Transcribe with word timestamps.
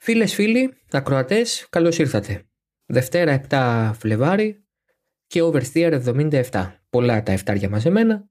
Φίλες, 0.00 0.34
φίλοι, 0.34 0.74
ακροατές, 0.90 1.66
καλώς 1.70 1.98
ήρθατε. 1.98 2.48
Δευτέρα 2.86 3.44
7 3.48 3.92
Φλεβάρι 3.94 4.64
και 5.26 5.40
Oversteer 5.42 6.02
77. 6.50 6.72
Πολλά 6.90 7.22
τα 7.22 7.32
εφτάρια 7.32 7.68
μαζεμένα. 7.68 8.30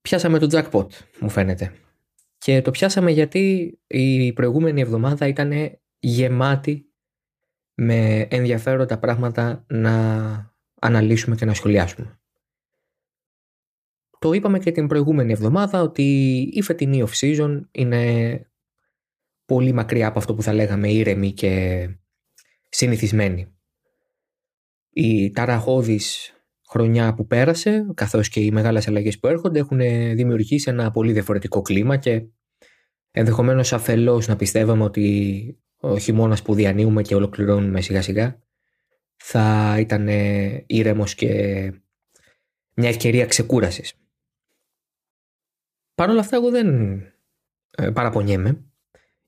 Πιάσαμε 0.00 0.38
το 0.38 0.46
jackpot, 0.50 0.86
μου 1.20 1.28
φαίνεται. 1.28 1.72
Και 2.38 2.62
το 2.62 2.70
πιάσαμε 2.70 3.10
γιατί 3.10 3.74
η 3.86 4.32
προηγούμενη 4.32 4.80
εβδομάδα 4.80 5.26
ήταν 5.26 5.52
γεμάτη 5.98 6.92
με 7.74 8.26
ενδιαφέροντα 8.30 8.98
πράγματα 8.98 9.64
να 9.68 10.56
αναλύσουμε 10.80 11.36
και 11.36 11.44
να 11.44 11.54
σχολιάσουμε. 11.54 12.20
Το 14.18 14.32
είπαμε 14.32 14.58
και 14.58 14.72
την 14.72 14.86
προηγούμενη 14.86 15.32
εβδομάδα 15.32 15.80
ότι 15.82 16.38
η 16.52 16.62
φετινή 16.62 17.04
off-season 17.06 17.60
είναι 17.70 18.53
πολύ 19.44 19.72
μακριά 19.72 20.06
από 20.06 20.18
αυτό 20.18 20.34
που 20.34 20.42
θα 20.42 20.52
λέγαμε 20.52 20.90
ήρεμη 20.90 21.32
και 21.32 21.88
συνηθισμένη. 22.68 23.54
Η 24.90 25.30
ταραχώδης 25.30 26.32
χρονιά 26.68 27.14
που 27.14 27.26
πέρασε, 27.26 27.86
καθώς 27.94 28.28
και 28.28 28.40
οι 28.40 28.50
μεγάλες 28.50 28.88
αλλαγές 28.88 29.18
που 29.18 29.26
έρχονται, 29.26 29.58
έχουν 29.58 29.78
δημιουργήσει 30.14 30.70
ένα 30.70 30.90
πολύ 30.90 31.12
διαφορετικό 31.12 31.62
κλίμα 31.62 31.96
και 31.96 32.26
ενδεχομένως 33.10 33.72
αφελώς 33.72 34.28
να 34.28 34.36
πιστεύαμε 34.36 34.84
ότι 34.84 35.58
ο 35.76 35.98
χειμώνας 35.98 36.42
που 36.42 36.54
διανύουμε 36.54 37.02
και 37.02 37.14
ολοκληρώνουμε 37.14 37.80
σιγά 37.80 38.02
σιγά 38.02 38.38
θα 39.16 39.76
ήταν 39.78 40.08
ήρεμος 40.66 41.14
και 41.14 41.30
μια 42.74 42.88
ευκαιρία 42.88 43.26
ξεκούρασης. 43.26 43.94
Παρ' 45.94 46.10
όλα 46.10 46.20
αυτά 46.20 46.36
εγώ 46.36 46.50
δεν 46.50 46.98
ε, 47.70 47.90
παραπονιέμαι 47.90 48.64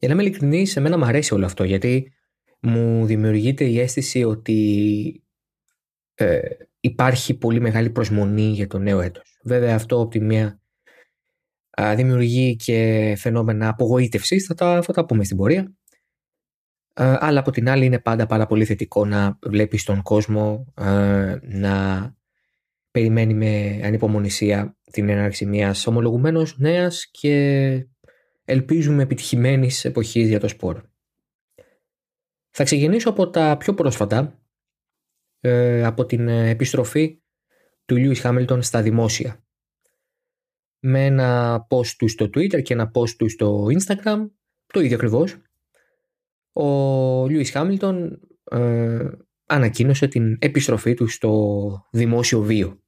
για 0.07 0.15
να 0.15 0.21
είμαι 0.21 0.31
ειλικρινής, 0.31 0.71
σε 0.71 0.81
μένα 0.81 0.99
μου 0.99 1.05
αρέσει 1.05 1.35
όλο 1.35 1.45
αυτό 1.45 1.65
γιατί 1.65 2.13
μου 2.61 3.07
δημιουργείται 3.07 3.65
η 3.65 3.81
αίσθηση 3.81 4.25
ότι 4.25 5.25
ε, 6.15 6.41
υπάρχει 6.81 7.35
πολύ 7.35 7.61
μεγάλη 7.61 7.91
προσμονή 7.91 8.43
για 8.43 8.67
το 8.67 8.79
νέο 8.79 9.01
έτος. 9.01 9.39
Βέβαια 9.43 9.75
αυτό 9.75 10.01
από 10.01 10.11
τη 10.11 10.21
μία 10.21 10.61
δημιουργεί 11.95 12.57
και 12.57 13.15
φαινόμενα 13.19 13.69
απογοήτευσης, 13.69 14.47
θα 14.47 14.55
τα, 14.55 14.83
θα 14.83 14.93
τα 14.93 15.05
πούμε 15.05 15.25
στην 15.25 15.37
πορεία. 15.37 15.75
αλλά 16.95 17.41
από 17.41 17.51
την 17.51 17.69
άλλη 17.69 17.85
είναι 17.85 17.99
πάντα 17.99 18.27
πάρα 18.27 18.47
πολύ 18.47 18.65
θετικό 18.65 19.05
να 19.05 19.39
βλέπεις 19.43 19.85
τον 19.85 20.03
κόσμο 20.03 20.73
να 21.43 22.15
περιμένει 22.91 23.35
με 23.35 23.81
ανυπομονησία 23.85 24.77
την 24.91 25.09
έναρξη 25.09 25.47
μιας 25.47 25.87
ομολογουμένως 25.87 26.59
νέας 26.59 27.09
και 27.11 27.87
ελπίζουμε 28.47 29.03
επιτυχημένης 29.03 29.85
εποχής 29.85 30.29
για 30.29 30.41
το 30.41 30.49
σπορ. 30.49 30.83
Θα 32.51 32.65
ξεκινήσω 32.65 33.09
από 33.09 33.31
τα 33.31 33.57
πιο 33.57 33.75
πρόσφατα, 33.75 34.41
ε, 35.41 35.85
από 35.85 36.07
την 36.07 36.29
επιστροφή 36.29 37.23
του 37.85 37.97
Λιούις 37.97 38.21
Χάμιλτον 38.21 38.63
στα 38.63 38.83
δημόσια. 38.83 39.45
Με 40.79 41.05
ένα 41.05 41.67
post 41.71 41.87
του 41.99 42.09
στο 42.09 42.25
Twitter 42.25 42.63
και 42.63 42.73
ένα 42.73 42.91
post 42.95 43.11
του 43.11 43.29
στο 43.29 43.65
Instagram, 43.65 44.31
το 44.67 44.81
ίδιο 44.81 44.97
ακριβώς. 44.97 45.37
Ο 46.53 47.27
Λιούις 47.27 47.51
Χάμιλτον 47.51 48.21
ε, 48.45 49.09
ανακοίνωσε 49.47 50.09
την 50.09 50.37
επιστροφή 50.41 50.95
του 50.95 51.07
στο 51.07 51.87
δημόσιο 51.91 52.41
βίο. 52.43 52.81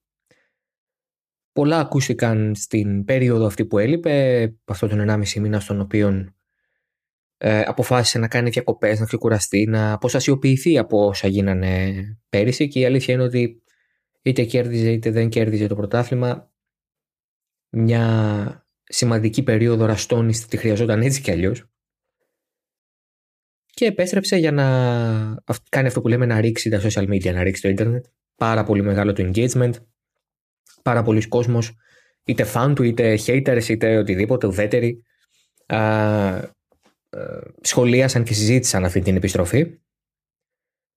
Πολλά 1.59 1.78
ακούστηκαν 1.78 2.55
στην 2.55 3.05
περίοδο 3.05 3.47
αυτή 3.47 3.67
που 3.67 3.78
έλειπε, 3.78 4.56
αυτό 4.64 4.89
τον 4.89 5.11
1,5 5.11 5.41
μήνα 5.41 5.61
στον 5.61 5.81
οποίο 5.81 6.34
ε, 7.37 7.61
αποφάσισε 7.61 8.19
να 8.19 8.28
κάνει 8.28 8.51
διακοπές, 8.51 9.01
να 9.01 9.06
ξεκουραστεί, 9.06 9.64
να 9.64 9.92
αποστασιοποιηθεί 9.92 10.79
από 10.79 11.06
όσα 11.06 11.29
γίνανε 11.29 11.95
πέρυσι 12.29 12.69
και 12.69 12.81
η 12.81 12.84
αλήθεια 12.84 13.14
είναι 13.14 13.23
ότι 13.23 13.62
είτε 14.23 14.45
κέρδιζε 14.45 14.91
είτε 14.91 15.11
δεν 15.11 15.29
κέρδιζε 15.29 15.67
το 15.67 15.74
πρωτάθλημα. 15.74 16.52
Μια 17.69 18.67
σημαντική 18.85 19.42
περίοδο 19.42 19.85
ραστόνης 19.85 20.46
τη 20.46 20.57
χρειαζόταν 20.57 21.02
έτσι 21.02 21.20
κι 21.20 21.30
αλλιώς. 21.30 21.70
Και 23.67 23.86
επέστρεψε 23.86 24.36
για 24.36 24.52
να 24.52 24.64
κάνει 25.69 25.86
αυτό 25.86 26.01
που 26.01 26.08
λέμε 26.08 26.27
να 26.27 26.40
ρίξει 26.40 26.70
τα 26.70 26.80
social 26.80 27.08
media, 27.08 27.33
να 27.33 27.42
ρίξει 27.42 27.63
το 27.63 27.69
ίντερνετ. 27.69 28.05
Πάρα 28.36 28.64
πολύ 28.64 28.83
μεγάλο 28.83 29.13
το 29.13 29.30
engagement, 29.33 29.73
πάρα 30.83 31.02
πολλοί 31.02 31.29
κόσμος, 31.29 31.77
είτε 32.24 32.46
fan 32.55 32.73
του, 32.74 32.83
είτε 32.83 33.18
haters, 33.27 33.68
είτε 33.68 33.98
οτιδήποτε, 33.98 34.46
ουδέτεροι, 34.46 35.02
α, 35.67 35.77
α, 35.77 36.51
σχολίασαν 37.61 38.24
και 38.24 38.34
συζήτησαν 38.34 38.84
αυτή 38.84 39.01
την 39.01 39.17
επιστροφή, 39.17 39.78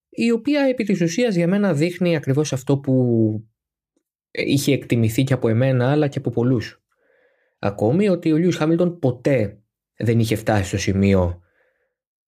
η 0.10 0.32
οποία 0.32 0.62
επί 0.62 0.84
της 0.84 1.02
ουσίας 1.02 1.36
για 1.36 1.48
μένα 1.48 1.74
δείχνει 1.74 2.16
ακριβώς 2.16 2.54
αυτό 2.54 2.78
που 2.78 2.96
είχε 4.32 4.74
εκτιμηθεί 4.74 5.24
και 5.24 5.34
από 5.34 5.48
εμένα, 5.48 5.92
αλλά 5.92 6.08
και 6.08 6.18
από 6.18 6.30
πολλούς. 6.30 6.84
Ακόμη 7.60 8.10
ότι 8.10 8.32
ο 8.32 8.38
Λιούς 8.38 8.56
Χάμιλτον 8.56 9.00
ποτέ 9.00 9.62
δεν 9.98 10.20
είχε 10.20 10.36
φτάσει 10.36 10.64
στο 10.64 10.78
σημείο 10.78 11.42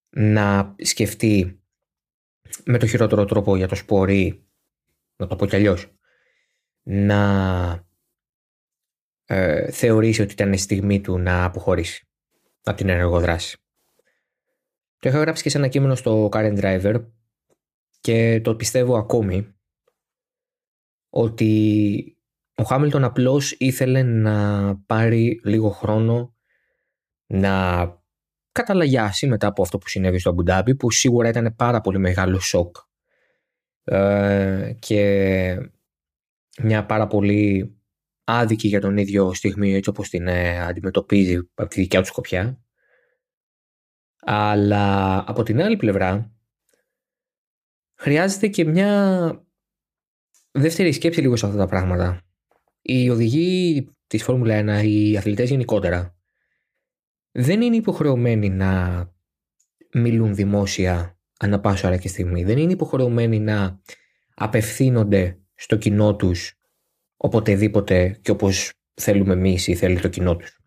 να 0.09 0.75
σκεφτεί 0.77 1.61
με 2.65 2.77
το 2.77 2.87
χειρότερο 2.87 3.25
τρόπο 3.25 3.55
για 3.55 3.67
το 3.67 3.75
σπορί, 3.75 4.45
να 5.15 5.27
το 5.27 5.35
πω 5.35 5.45
κι 5.45 5.55
αλλιώς, 5.55 5.92
να 6.83 7.85
ε, 9.25 9.71
θεωρήσει 9.71 10.21
ότι 10.21 10.33
ήταν 10.33 10.53
η 10.53 10.57
στιγμή 10.57 11.01
του 11.01 11.17
να 11.17 11.43
αποχωρήσει 11.43 12.07
από 12.63 12.77
την 12.77 12.89
ενεργοδράση. 12.89 13.57
Το 14.99 15.09
είχα 15.09 15.19
γράψει 15.19 15.43
και 15.43 15.49
σε 15.49 15.57
ένα 15.57 15.67
κείμενο 15.67 15.95
στο 15.95 16.29
Current 16.31 16.59
Driver 16.59 17.05
και 17.99 18.41
το 18.43 18.55
πιστεύω 18.55 18.97
ακόμη 18.97 19.55
ότι 21.09 22.17
ο 22.55 22.63
Χάμιλτον 22.63 23.03
απλώς 23.03 23.51
ήθελε 23.51 24.03
να 24.03 24.77
πάρει 24.85 25.41
λίγο 25.43 25.69
χρόνο 25.69 26.35
να 27.25 27.85
καταλαγιάσει 28.51 29.27
μετά 29.27 29.47
από 29.47 29.61
αυτό 29.61 29.77
που 29.77 29.87
συνέβη 29.87 30.19
στο 30.19 30.29
Αμπουντάμπι 30.29 30.75
που 30.75 30.91
σίγουρα 30.91 31.29
ήταν 31.29 31.55
πάρα 31.55 31.81
πολύ 31.81 31.97
μεγάλο 31.97 32.39
σοκ 32.39 32.75
ε, 33.83 34.73
και 34.79 35.71
μια 36.61 36.85
πάρα 36.85 37.07
πολύ 37.07 37.75
άδικη 38.23 38.67
για 38.67 38.81
τον 38.81 38.97
ίδιο 38.97 39.33
στιγμή 39.33 39.73
έτσι 39.73 39.89
όπως 39.89 40.09
την 40.09 40.27
ε, 40.27 40.59
αντιμετωπίζει 40.59 41.35
από 41.53 41.69
τη 41.69 41.81
δικιά 41.81 41.99
του 41.99 42.07
σκοπιά. 42.07 42.63
Αλλά 44.21 45.17
από 45.27 45.43
την 45.43 45.61
άλλη 45.61 45.77
πλευρά 45.77 46.31
χρειάζεται 47.95 48.47
και 48.47 48.65
μια 48.65 49.45
δεύτερη 50.51 50.91
σκέψη 50.91 51.21
λίγο 51.21 51.35
σε 51.35 51.45
αυτά 51.45 51.57
τα 51.57 51.67
πράγματα. 51.67 52.21
Οι 52.81 53.09
οδηγοί 53.09 53.87
της 54.07 54.23
Φόρμουλα 54.23 54.81
1, 54.81 54.85
οι 54.85 55.17
αθλητές 55.17 55.49
γενικότερα, 55.49 56.17
δεν 57.31 57.61
είναι 57.61 57.75
υποχρεωμένοι 57.75 58.49
να 58.49 59.11
μιλούν 59.93 60.35
δημόσια 60.35 61.17
ανά 61.39 61.59
πάσα 61.59 61.87
ώρα 61.87 61.97
και 61.97 62.07
στιγμή. 62.07 62.43
Δεν 62.43 62.57
είναι 62.57 62.71
υποχρεωμένοι 62.71 63.39
να 63.39 63.81
απευθύνονται 64.35 65.42
στο 65.55 65.75
κοινό 65.75 66.15
τους 66.15 66.53
οποτεδήποτε 67.17 68.19
και 68.21 68.31
όπως 68.31 68.73
θέλουμε 68.93 69.33
εμείς 69.33 69.67
ή 69.67 69.75
θέλει 69.75 69.99
το 69.99 70.07
κοινό 70.07 70.35
τους. 70.35 70.57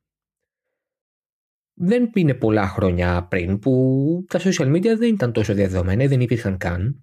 Δεν 1.78 2.10
είναι 2.14 2.34
πολλά 2.34 2.69
χρόνια 2.69 3.26
πριν 3.30 3.58
που 3.58 4.24
τα 4.28 4.41
social 4.41 4.76
media 4.76 4.97
δεν 4.98 5.14
ήταν 5.14 5.32
τόσο 5.32 5.54
διαδεδομένα, 5.54 6.06
δεν 6.06 6.20
υπήρχαν 6.20 6.56
καν. 6.56 7.00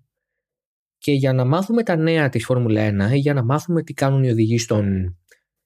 Και 0.97 1.11
για 1.11 1.33
να 1.33 1.45
μάθουμε 1.45 1.83
τα 1.83 1.95
νέα 1.95 2.29
της 2.29 2.45
Φόρμουλα 2.45 3.09
1 3.09 3.13
ή 3.13 3.17
για 3.17 3.33
να 3.33 3.43
μάθουμε 3.43 3.83
τι 3.83 3.93
κάνουν 3.93 4.23
οι 4.23 4.29
οδηγοί 4.29 4.57
στον 4.57 5.17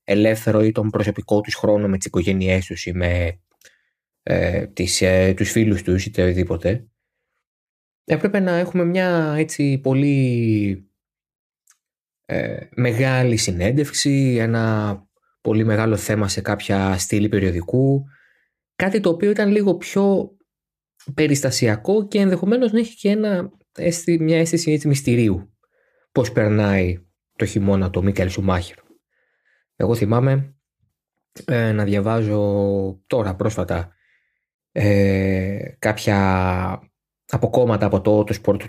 ελεύθερο 0.03 0.63
ή 0.63 0.71
τον 0.71 0.89
προσωπικό 0.89 1.41
τους 1.41 1.55
χρόνο 1.55 1.87
με 1.87 1.97
τις 1.97 2.05
οικογένειές 2.05 2.65
τους 2.65 2.85
ή 2.85 2.93
με 2.93 3.39
ε, 4.23 4.67
τις, 4.67 5.01
ε, 5.01 5.33
τους 5.33 5.51
φίλους 5.51 5.83
τους 5.83 6.05
ή 6.05 6.09
οτιδήποτε, 6.09 6.87
έπρεπε 8.03 8.39
να 8.39 8.51
έχουμε 8.51 8.85
μια 8.85 9.35
έτσι 9.37 9.77
πολύ 9.77 10.86
ε, 12.29 12.67
μεγάλη 12.75 13.37
συνέντευξη, 13.37 14.35
ένα 14.39 14.95
πολύ 15.41 15.65
μεγάλο 15.65 15.95
θέμα 15.97 16.27
σε 16.27 16.41
κάποια 16.41 16.97
στήλη 16.97 17.29
περιοδικού, 17.29 18.03
κάτι 18.75 18.99
το 18.99 19.09
οποίο 19.09 19.29
ήταν 19.29 19.51
λίγο 19.51 19.75
πιο 19.75 20.35
περιστασιακό 21.13 22.07
και 22.07 22.19
ενδεχομένως 22.19 22.71
να 22.71 22.79
έχει 22.79 22.95
και 22.95 23.09
ένα, 23.09 23.51
μια 24.19 24.37
αίσθηση 24.39 24.71
έτσι 24.71 24.87
μυστηρίου. 24.87 25.53
Πώς 26.11 26.31
περνάει 26.31 27.05
το 27.35 27.45
χειμώνα 27.45 27.89
το 27.89 28.01
Μίκελ 28.01 28.29
Σουμάχερ. 28.29 28.77
Εγώ 29.75 29.95
θυμάμαι 29.95 30.55
ε, 31.45 31.71
να 31.71 31.83
διαβάζω 31.83 32.41
τώρα 33.07 33.35
πρόσφατα 33.35 33.91
ε, 34.71 35.59
κάποια 35.79 36.19
αποκόμματα 37.25 37.85
από 37.85 38.01
το, 38.01 38.23
το 38.23 38.33
σπορ 38.33 38.57
του 38.57 38.67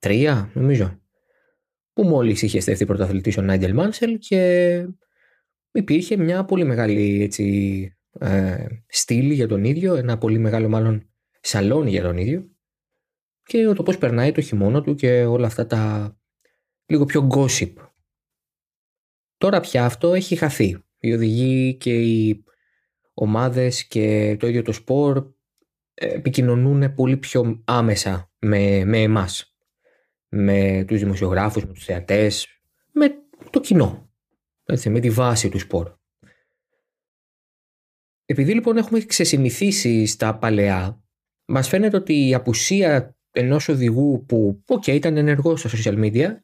93 0.00 0.46
νομίζω 0.52 1.00
που 1.98 2.04
μόλις 2.04 2.42
είχε 2.42 2.60
στεφτεί 2.60 2.84
πρωταθλητής 2.84 3.38
ο 3.38 3.42
Νάιντελ 3.42 3.74
Μάνσελ 3.74 4.18
και 4.18 4.86
υπήρχε 5.72 6.16
μια 6.16 6.44
πολύ 6.44 6.64
μεγάλη 6.64 7.22
έτσι, 7.22 7.44
ε, 8.18 8.66
στήλη 8.88 9.34
για 9.34 9.48
τον 9.48 9.64
ίδιο, 9.64 9.94
ένα 9.94 10.18
πολύ 10.18 10.38
μεγάλο 10.38 10.68
μάλλον 10.68 11.10
σαλόνι 11.40 11.90
για 11.90 12.02
τον 12.02 12.16
ίδιο 12.16 12.50
και 13.42 13.64
το 13.64 13.82
πώς 13.82 13.98
περνάει 13.98 14.32
το 14.32 14.40
χειμώνα 14.40 14.82
του 14.82 14.94
και 14.94 15.24
όλα 15.24 15.46
αυτά 15.46 15.66
τα 15.66 16.12
λίγο 16.86 17.04
πιο 17.04 17.28
gossip. 17.30 17.72
Τώρα 19.36 19.60
πια 19.60 19.84
αυτό 19.84 20.14
έχει 20.14 20.36
χαθεί. 20.36 20.84
Οι 20.98 21.12
οδηγοί 21.12 21.74
και 21.74 22.00
οι 22.00 22.44
ομάδες 23.14 23.86
και 23.86 24.36
το 24.38 24.46
ίδιο 24.46 24.62
το 24.62 24.72
σπορ 24.72 25.32
επικοινωνούν 25.94 26.94
πολύ 26.94 27.16
πιο 27.16 27.62
άμεσα 27.64 28.32
με, 28.38 28.84
με 28.84 29.02
εμάς. 29.02 29.57
Με 30.28 30.84
τους 30.86 30.98
δημοσιογράφους, 30.98 31.64
με 31.64 31.72
τους 31.72 31.84
θεατές, 31.84 32.46
με 32.92 33.14
το 33.50 33.60
κοινό. 33.60 34.10
Έτσι, 34.64 34.90
με 34.90 35.00
τη 35.00 35.10
βάση 35.10 35.48
του 35.48 35.58
σπορ. 35.58 35.96
Επειδή 38.24 38.54
λοιπόν 38.54 38.76
έχουμε 38.76 39.00
ξεσυνηθίσει 39.00 40.06
στα 40.06 40.38
παλαιά, 40.38 41.02
μας 41.44 41.68
φαίνεται 41.68 41.96
ότι 41.96 42.28
η 42.28 42.34
απουσία 42.34 43.16
ενός 43.30 43.68
οδηγού 43.68 44.24
που 44.24 44.64
okay, 44.66 44.94
ήταν 44.94 45.16
ενεργός 45.16 45.60
στα 45.60 45.70
social 45.70 46.04
media 46.04 46.36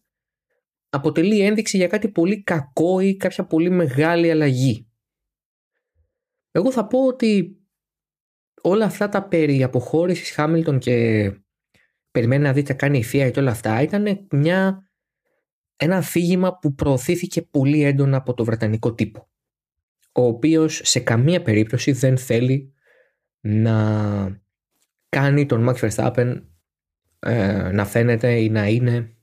αποτελεί 0.89 1.41
ένδειξη 1.41 1.77
για 1.77 1.87
κάτι 1.87 2.09
πολύ 2.09 2.43
κακό 2.43 3.01
ή 3.01 3.17
κάποια 3.17 3.45
πολύ 3.47 3.71
μεγάλη 3.71 4.31
αλλαγή. 4.31 4.89
Εγώ 6.51 6.73
θα 6.73 6.87
πω 6.87 7.07
ότι 7.07 7.59
όλα 8.63 8.85
αυτά 8.85 9.09
τα 9.09 9.29
περί 9.29 9.63
αποχώρησης 9.63 10.31
Χάμιλτον 10.31 10.79
και 10.79 11.27
περιμένει 12.15 12.43
να 12.43 12.53
δει 12.53 12.63
τι 12.63 12.67
θα 12.67 12.75
κάνει 12.75 12.99
η 12.99 13.05
Φία 13.05 13.31
και 13.31 13.41
όλα 13.41 13.51
αυτά 13.51 13.83
ήταν 13.83 14.27
μια, 14.31 14.89
ένα 15.77 15.97
αφήγημα 15.97 16.59
που 16.59 16.75
προωθήθηκε 16.75 17.43
πολύ 17.43 17.83
έντονα 17.83 18.17
από 18.17 18.35
το 18.35 18.45
βρετανικό 18.45 18.95
τύπο 18.95 19.29
ο 20.17 20.27
οποίος 20.27 20.81
σε 20.85 21.01
καμία 21.01 21.43
περίπτωση 21.43 21.93
δεν 21.93 22.19
θέλει 22.19 22.73
να 23.41 24.43
κάνει 25.09 25.47
τον 25.47 25.69
Max 25.69 25.75
Verstappen 25.75 26.43
ε, 27.19 27.71
να 27.73 27.85
φαίνεται 27.85 28.41
ή 28.41 28.51
να 28.51 28.69
είναι 28.69 29.17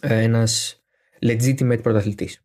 ε, 0.00 0.22
ένας 0.22 0.82
legitimate 1.20 1.82
πρωταθλητής. 1.82 2.44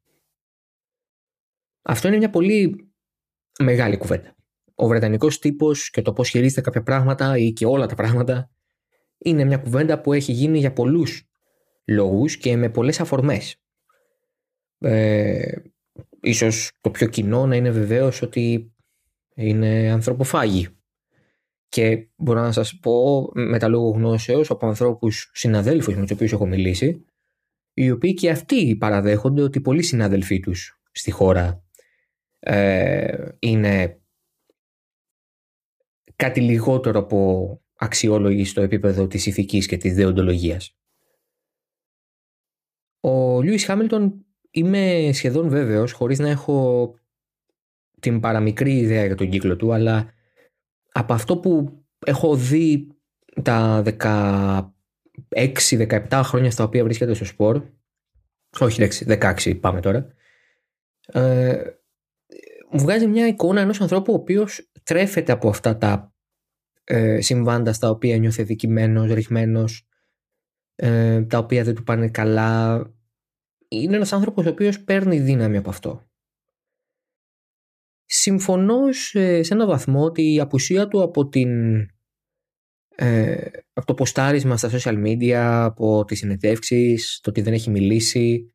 Αυτό 1.82 2.08
είναι 2.08 2.18
μια 2.18 2.30
πολύ 2.30 2.92
μεγάλη 3.60 3.98
κουβέντα. 3.98 4.36
Ο 4.76 4.88
βρετανικός 4.88 5.40
τύπος 5.40 5.90
και 5.90 6.02
το 6.02 6.14
πώς 6.14 6.30
χειρίζεται 6.30 6.62
κάποια 6.62 6.84
πράγματα 6.84 7.38
ή 7.38 7.52
και 7.52 7.66
όλα 7.66 7.86
τα 7.86 7.96
πράγματα 7.96 8.52
είναι 9.20 9.44
μια 9.44 9.58
κουβέντα 9.58 10.02
που 10.02 10.14
έχει 10.14 10.32
γίνει 10.32 10.60
για 10.60 10.74
πολλούς 10.74 11.30
λόγους 11.86 12.38
και 12.38 12.56
με 12.56 12.70
πολλές 12.70 13.00
αφορμές. 13.00 13.62
Ε, 14.80 15.52
ίσως 16.22 16.72
το 16.82 16.90
πιο 16.90 17.08
κοινό 17.08 17.46
να 17.46 17.56
είναι 17.56 17.72
βεβαίως 17.72 18.22
ότι 18.22 18.74
είναι 19.36 19.92
ανθρωποφάγοι. 19.92 20.68
Και 21.70 22.08
μπορώ 22.16 22.42
να 22.42 22.52
σας 22.52 22.80
πω 22.80 23.30
με 23.34 23.60
τα 23.60 23.68
λόγω 23.68 23.90
γνώσεως 23.90 24.50
από 24.50 24.68
ανθρώπους 24.68 25.32
συναδέλφους 25.34 25.96
με 25.96 26.02
τους 26.02 26.12
οποίους 26.12 26.32
έχω 26.32 26.46
μιλήσει 26.46 27.06
οι 27.74 27.92
οποίοι 27.92 28.14
και 28.14 28.30
αυτοί 28.30 28.76
παραδέχονται 28.76 29.42
ότι 29.42 29.62
πολλοί 29.62 29.84
συναδελφοί 29.84 30.40
τους 30.40 30.82
στη 30.92 31.12
χώρα 31.12 31.64
ε, 32.40 33.28
είναι 33.40 34.02
κάτι 36.16 36.42
λιγότερο 36.42 37.00
από 37.00 37.62
αξιόλογοι 37.80 38.46
στο 38.46 38.62
επίπεδο 38.62 39.08
της 39.08 39.26
ηθικής 39.26 39.68
και 39.68 39.78
της 39.78 39.94
δεοντολογίας. 39.94 40.78
Ο 43.00 43.42
Λιούις 43.42 43.66
Χάμιλτον 43.66 44.26
είμαι 44.52 45.10
σχεδόν 45.14 45.50
βέβαιος, 45.50 45.92
χωρίς 45.92 46.20
να 46.20 46.30
έχω 46.30 46.94
την 48.00 48.20
παραμικρή 48.20 48.78
ιδέα 48.78 49.06
για 49.06 49.16
τον 49.16 49.30
κύκλο 49.30 49.56
του, 49.56 49.74
αλλά 49.74 50.14
από 50.92 51.14
αυτό 51.14 51.38
που 51.38 51.84
έχω 52.06 52.36
δει 52.36 52.88
τα 53.44 53.84
16-17 55.30 56.22
χρόνια 56.24 56.52
στα 56.52 56.64
οποία 56.64 56.84
βρίσκεται 56.84 57.14
στο 57.14 57.26
σπορ, 57.26 57.64
όχι 58.60 58.88
16 59.08 59.60
πάμε 59.60 59.80
τώρα, 59.80 60.08
ε, 61.06 61.64
μου 62.72 62.80
βγάζει 62.80 63.08
μια 63.08 63.28
εικόνα 63.28 63.62
ενός 63.62 63.82
ανθρώπου 63.82 64.14
ο 64.14 64.16
οποίος 64.16 64.72
τρέφεται 64.84 65.32
από 65.32 65.50
αυτά 65.50 65.78
τα 65.78 66.14
ε, 66.92 67.22
συμβάντα 67.22 67.74
στα 67.74 67.90
οποία 67.90 68.18
νιώθει 68.18 68.44
δικημένος, 68.44 69.12
ρηχμένος, 69.12 69.88
ε, 70.76 71.22
τα 71.22 71.38
οποία 71.38 71.64
δεν 71.64 71.76
του 71.76 71.84
πάνε 71.84 72.10
καλά, 72.10 72.84
είναι 73.68 73.96
ένας 73.96 74.14
άνθρωπος 74.14 74.46
ο 74.46 74.50
οποίος 74.50 74.84
παίρνει 74.84 75.20
δύναμη 75.20 75.58
από 75.58 75.70
αυτό. 75.70 76.10
Συμφωνώ 78.06 78.92
σε, 78.92 79.44
σε 79.44 79.54
ένα 79.54 79.66
βαθμό 79.66 80.04
ότι 80.04 80.34
η 80.34 80.40
απουσία 80.40 80.88
του 80.88 81.02
από, 81.02 81.28
την, 81.28 81.80
ε, 82.96 83.48
από 83.74 83.86
το 83.86 83.94
ποστάρισμα 83.94 84.58
στα 84.58 84.70
social 84.72 85.06
media, 85.06 85.64
από 85.64 86.06
τις 86.06 86.18
συνεντεύξεις, 86.18 87.20
το 87.24 87.30
ότι 87.30 87.42
δεν 87.42 87.54
έχει 87.54 87.70
μιλήσει, 87.70 88.54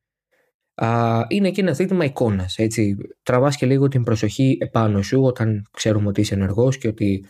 α, 0.74 1.20
είναι 1.28 1.50
και 1.50 1.60
ένα 1.60 1.72
ζήτημα 1.72 2.04
εικόνας. 2.04 2.58
Έτσι. 2.58 2.96
Τραβάς 3.22 3.56
και 3.56 3.66
λίγο 3.66 3.88
την 3.88 4.02
προσοχή 4.02 4.58
επάνω 4.60 5.02
σου 5.02 5.22
όταν 5.22 5.66
ξέρουμε 5.70 6.08
ότι 6.08 6.20
είσαι 6.20 6.34
ενεργός 6.34 6.78
και 6.78 6.88
ότι 6.88 7.28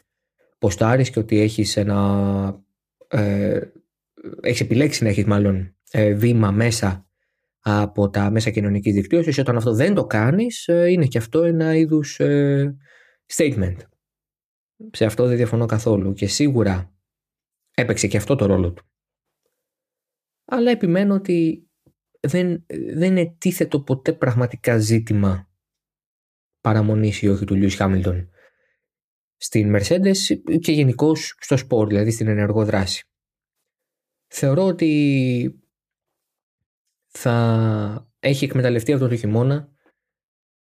ποστάρεις 0.65 1.11
και 1.11 1.19
ότι 1.19 1.41
έχεις 1.41 1.77
ένα... 1.77 2.65
Ε, 3.09 3.61
έχεις 4.41 4.61
επιλέξει 4.61 5.03
να 5.03 5.09
έχεις 5.09 5.25
μάλλον 5.25 5.77
ε, 5.91 6.15
βήμα 6.15 6.51
μέσα 6.51 7.09
από 7.61 8.11
τα 8.11 8.31
μέσα 8.31 8.51
κοινωνικής 8.51 8.95
δικτύωσης. 8.95 9.39
Όταν 9.39 9.57
αυτό 9.57 9.75
δεν 9.75 9.95
το 9.95 10.07
κάνεις, 10.07 10.69
ε, 10.69 10.91
είναι 10.91 11.07
και 11.07 11.19
αυτό 11.19 11.43
ένα 11.43 11.77
είδους 11.77 12.21
ε, 12.21 12.77
statement. 13.35 13.77
Σε 14.91 15.05
αυτό 15.05 15.27
δεν 15.27 15.37
διαφωνώ 15.37 15.67
καθόλου 15.67 16.13
και 16.13 16.27
σίγουρα 16.27 16.95
έπαιξε 17.75 18.07
και 18.07 18.17
αυτό 18.17 18.35
το 18.35 18.47
ρόλο 18.47 18.73
του. 18.73 18.85
Αλλά 20.45 20.71
επιμένω 20.71 21.15
ότι 21.15 21.69
δεν, 22.21 22.67
δεν 22.95 23.17
ετίθετο 23.17 23.81
ποτέ 23.81 24.13
πραγματικά 24.13 24.79
ζήτημα 24.79 25.49
παραμονής 26.61 27.23
ή 27.23 27.29
όχι 27.29 27.45
του 27.45 27.55
Λιούις 27.55 27.75
Χάμιλτον 27.75 28.29
στην 29.37 29.77
Mercedes 29.77 30.17
και 30.61 30.73
γενικώ 30.73 31.15
στο 31.17 31.57
σπορ, 31.57 31.89
δηλαδή 31.89 32.11
στην 32.11 32.29
ενεργό 32.29 32.65
δράση. 32.65 33.05
Θεωρώ 34.27 34.67
ότι 34.67 35.65
θα 37.09 38.09
έχει 38.19 38.45
εκμεταλλευτεί 38.45 38.93
αυτό 38.93 39.09
το 39.09 39.17
χειμώνα 39.17 39.69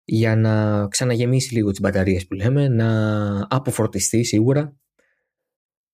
για 0.05 0.37
να 0.37 0.87
ξαναγεμίσει 0.89 1.55
λίγο 1.55 1.71
τις 1.71 1.81
μπαταρίες 1.81 2.27
που 2.27 2.35
λέμε, 2.35 2.69
να 2.69 3.47
αποφορτιστεί 3.51 4.25
σίγουρα 4.25 4.77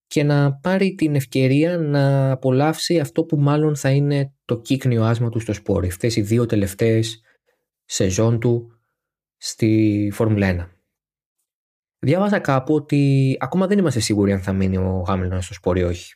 και 0.06 0.22
να 0.22 0.54
πάρει 0.54 0.94
την 0.94 1.14
ευκαιρία 1.14 1.78
να 1.78 2.30
απολαύσει 2.30 3.00
αυτό 3.00 3.24
που 3.24 3.36
μάλλον 3.36 3.76
θα 3.76 3.90
είναι 3.90 4.32
το 4.44 4.60
κύκνιο 4.60 5.04
άσμα 5.04 5.28
του 5.28 5.40
στο 5.40 5.52
σπόρ. 5.52 5.84
Αυτές 5.84 6.16
οι 6.16 6.20
δύο 6.20 6.46
τελευταίες 6.46 7.20
σεζόν 7.84 8.40
του 8.40 8.80
στη 9.36 10.10
Φόρμουλα 10.12 10.68
1. 10.68 10.79
Διάβαζα 12.02 12.38
κάπου 12.38 12.74
ότι 12.74 13.36
ακόμα 13.40 13.66
δεν 13.66 13.78
είμαστε 13.78 14.00
σίγουροι 14.00 14.32
αν 14.32 14.40
θα 14.40 14.52
μείνει 14.52 14.76
ο 14.76 15.02
Χάμιλτον 15.06 15.42
στο 15.42 15.54
σπόρ 15.54 15.78
ή 15.78 15.82
όχι. 15.82 16.14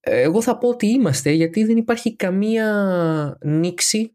Εγώ 0.00 0.42
θα 0.42 0.58
πω 0.58 0.68
ότι 0.68 0.86
είμαστε 0.86 1.30
γιατί 1.30 1.64
δεν 1.64 1.76
υπάρχει 1.76 2.16
καμία 2.16 3.38
νήξη 3.44 4.14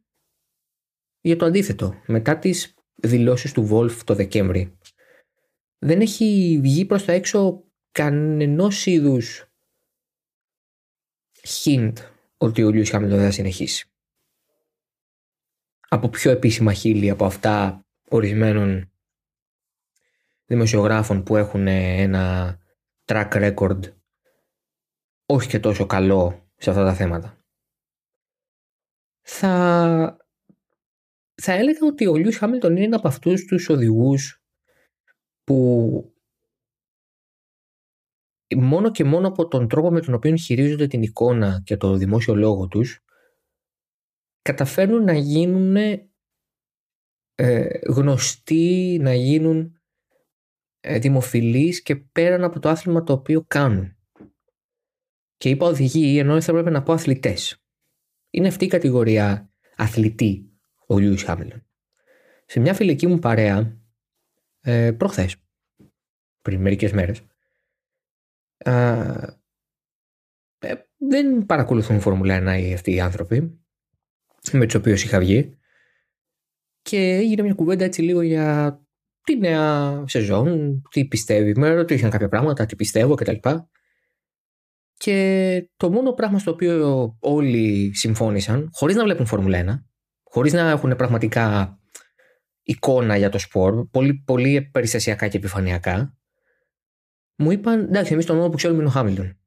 για 1.21 1.35
το 1.35 1.45
αντίθετο. 1.45 2.01
Μετά 2.05 2.39
τις 2.39 2.73
δηλώσεις 2.95 3.51
του 3.51 3.69
Wolf 3.71 3.91
το 3.91 4.15
Δεκέμβρη 4.15 4.77
δεν 5.79 6.01
έχει 6.01 6.59
βγει 6.61 6.85
προς 6.85 7.05
τα 7.05 7.11
έξω 7.11 7.63
κανενός 7.91 8.85
είδους 8.85 9.45
hint 11.41 11.93
ότι 12.37 12.63
ο 12.63 12.69
Λιούς 12.69 12.89
Χάμιλτον 12.89 13.17
δεν 13.17 13.25
θα 13.25 13.33
συνεχίσει. 13.33 13.89
Από 15.87 16.09
πιο 16.09 16.31
επίσημα 16.31 16.73
χείλη 16.73 17.09
από 17.09 17.25
αυτά 17.25 17.85
ορισμένων 18.09 18.89
δημοσιογράφων 20.45 21.23
που 21.23 21.35
έχουν 21.35 21.67
ένα 21.67 22.57
track 23.05 23.53
record 23.53 23.79
όχι 25.25 25.47
και 25.47 25.59
τόσο 25.59 25.85
καλό 25.85 26.49
σε 26.55 26.69
αυτά 26.69 26.83
τα 26.83 26.93
θέματα. 26.93 27.39
Θα, 29.21 30.17
θα 31.41 31.53
έλεγα 31.53 31.79
ότι 31.87 32.07
ο 32.07 32.15
Λιούς 32.15 32.37
Χάμιλτον 32.37 32.77
είναι 32.77 32.95
από 32.95 33.07
αυτούς 33.07 33.45
τους 33.45 33.69
οδηγούς 33.69 34.43
που 35.43 36.15
μόνο 38.55 38.91
και 38.91 39.03
μόνο 39.03 39.27
από 39.27 39.47
τον 39.47 39.67
τρόπο 39.67 39.91
με 39.91 40.01
τον 40.01 40.13
οποίο 40.13 40.35
χειρίζονται 40.35 40.87
την 40.87 41.01
εικόνα 41.01 41.61
και 41.65 41.77
το 41.77 41.95
δημόσιο 41.95 42.35
λόγο 42.35 42.67
τους 42.67 42.99
καταφέρνουν 44.41 45.03
να 45.03 45.13
γίνουν 45.13 45.75
ε, 47.35 47.67
γνωστοί, 47.87 48.97
να 49.01 49.13
γίνουν 49.13 49.59
ε, 49.65 49.74
δημοφιλείς 50.99 51.81
και 51.81 51.95
πέραν 51.95 52.43
από 52.43 52.59
το 52.59 52.69
άθλημα 52.69 53.03
το 53.03 53.13
οποίο 53.13 53.43
κάνουν. 53.47 53.95
Και 55.37 55.49
είπα 55.49 55.65
οδηγοί, 55.65 56.17
ενώ 56.17 56.41
θα 56.41 56.51
έπρεπε 56.51 56.69
να 56.69 56.83
πω 56.83 56.93
αθλητές. 56.93 57.63
Είναι 58.29 58.47
αυτή 58.47 58.65
η 58.65 58.67
κατηγορία 58.67 59.49
αθλητή 59.75 60.49
ο 60.87 60.97
Λιούι 60.97 61.17
Χάμιλτον. 61.17 61.65
Σε 62.45 62.59
μια 62.59 62.73
φιλική 62.73 63.07
μου 63.07 63.19
παρέα, 63.19 63.77
ε, 64.61 64.91
προχθές, 64.91 65.35
πριν 66.41 66.61
μερικές 66.61 66.91
μέρες, 66.91 67.21
ε, 68.57 69.27
δεν 70.97 71.45
παρακολουθούν 71.45 71.99
Φόρμουλα 71.99 72.35
1 72.35 72.57
οι 72.59 72.73
αυτοί 72.73 72.93
οι 72.93 72.99
άνθρωποι 72.99 73.59
με 74.51 74.65
τους 74.65 74.75
οποίους 74.75 75.03
είχα 75.03 75.19
βγει 75.19 75.57
και 76.81 76.97
έγινε 76.97 77.41
μια 77.41 77.53
κουβέντα 77.53 77.83
έτσι 77.83 78.01
λίγο 78.01 78.21
για 78.21 78.79
τη 79.25 79.37
νέα 79.37 80.03
σεζόν, 80.07 80.81
τι 80.89 81.05
πιστεύει, 81.05 81.53
με 81.55 81.73
ρωτήσαν 81.73 82.09
κάποια 82.09 82.27
πράγματα, 82.27 82.65
τι 82.65 82.75
πιστεύω 82.75 83.15
κτλ. 83.15 83.49
Και 84.97 85.69
το 85.77 85.91
μόνο 85.91 86.11
πράγμα 86.13 86.39
στο 86.39 86.51
οποίο 86.51 87.15
όλοι 87.19 87.91
συμφώνησαν, 87.95 88.69
χωρίς 88.71 88.95
να 88.95 89.03
βλέπουν 89.03 89.25
Φόρμουλα 89.25 89.63
1, 89.63 89.83
χωρίς 90.23 90.53
να 90.53 90.69
έχουν 90.69 90.95
πραγματικά 90.95 91.77
εικόνα 92.63 93.17
για 93.17 93.29
το 93.29 93.39
σπορ, 93.39 93.87
πολύ, 93.87 94.23
πολύ 94.25 94.61
περιστασιακά 94.61 95.27
και 95.27 95.37
επιφανειακά, 95.37 96.17
μου 97.35 97.51
είπαν 97.51 97.79
εντάξει, 97.79 98.13
εμείς 98.13 98.25
το 98.25 98.33
μόνο 98.35 98.49
που 98.49 98.55
ξέρουμε 98.55 98.79
είναι 98.79 98.89
ο 98.89 98.91
Χάμιλτον. 98.91 99.39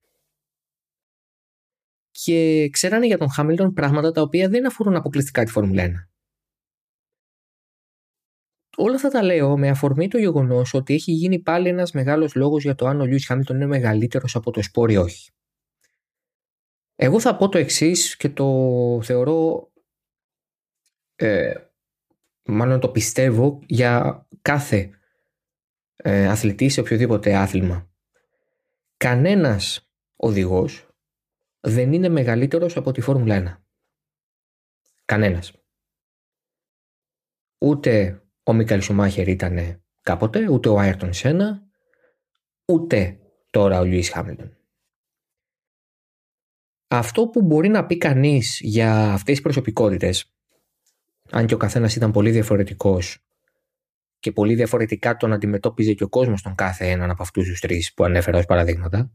Και 2.10 2.68
ξέρανε 2.72 3.06
για 3.06 3.18
τον 3.18 3.30
Χάμιλτον 3.30 3.72
πράγματα 3.72 4.10
τα 4.10 4.22
οποία 4.22 4.48
δεν 4.48 4.66
αφορούν 4.66 4.96
αποκλειστικά 4.96 5.44
τη 5.44 5.50
Φόρμουλα 5.50 5.86
1. 5.86 5.90
Όλα 8.76 8.94
αυτά 8.94 9.08
τα 9.08 9.22
λέω 9.22 9.58
με 9.58 9.68
αφορμή 9.68 10.08
το 10.08 10.18
γεγονός 10.18 10.74
ότι 10.74 10.94
έχει 10.94 11.12
γίνει 11.12 11.38
πάλι 11.38 11.68
ένας 11.68 11.92
μεγάλος 11.92 12.34
λόγος 12.34 12.62
για 12.62 12.74
το 12.74 12.86
αν 12.86 13.00
ο 13.00 13.04
Λιούι 13.04 13.20
Χάμιλτον 13.20 13.56
είναι 13.56 13.66
μεγαλύτερος 13.66 14.36
από 14.36 14.50
το 14.50 14.62
σπόρ 14.62 14.90
ή 14.90 14.96
όχι. 14.96 15.30
Εγώ 16.94 17.20
θα 17.20 17.36
πω 17.36 17.48
το 17.48 17.58
εξής 17.58 18.16
και 18.16 18.28
το 18.28 19.00
θεωρώ. 19.02 19.70
Ε, 21.14 21.54
μάλλον 22.42 22.80
το 22.80 22.88
πιστεύω 22.88 23.62
για 23.66 24.26
κάθε 24.42 24.90
ε, 25.96 26.28
αθλητή 26.28 26.68
σε 26.68 26.80
οποιοδήποτε 26.80 27.34
άθλημα. 27.34 27.90
Κανένας 28.96 29.90
οδηγός 30.16 30.88
δεν 31.60 31.92
είναι 31.92 32.08
μεγαλύτερος 32.08 32.76
από 32.76 32.92
τη 32.92 33.00
Φόρμουλα 33.00 33.58
1. 33.58 33.64
Κανένας. 35.04 35.52
Ούτε 37.58 38.22
ο 38.48 38.52
Μίκαλ 38.52 38.80
Σουμάχερ 38.80 39.28
ήταν 39.28 39.82
κάποτε, 40.02 40.48
ούτε 40.50 40.68
ο 40.68 40.78
Άιρτον 40.78 41.12
Σένα, 41.12 41.62
ούτε 42.64 43.18
τώρα 43.50 43.80
ο 43.80 43.84
Λιούις 43.84 44.10
Χάμιλτον. 44.10 44.56
Αυτό 46.88 47.28
που 47.28 47.42
μπορεί 47.42 47.68
να 47.68 47.86
πει 47.86 47.98
κανείς 47.98 48.60
για 48.62 49.12
αυτές 49.12 49.34
τις 49.34 49.42
προσωπικότητες, 49.42 50.34
αν 51.30 51.46
και 51.46 51.54
ο 51.54 51.56
καθένας 51.56 51.96
ήταν 51.96 52.12
πολύ 52.12 52.30
διαφορετικός 52.30 53.24
και 54.18 54.32
πολύ 54.32 54.54
διαφορετικά 54.54 55.16
τον 55.16 55.32
αντιμετώπιζε 55.32 55.92
και 55.92 56.04
ο 56.04 56.08
κόσμος 56.08 56.42
τον 56.42 56.54
κάθε 56.54 56.90
έναν 56.90 57.10
από 57.10 57.22
αυτούς 57.22 57.48
τους 57.48 57.60
τρεις 57.60 57.94
που 57.94 58.04
ανέφερα 58.04 58.38
ως 58.38 58.44
παραδείγματα, 58.44 59.12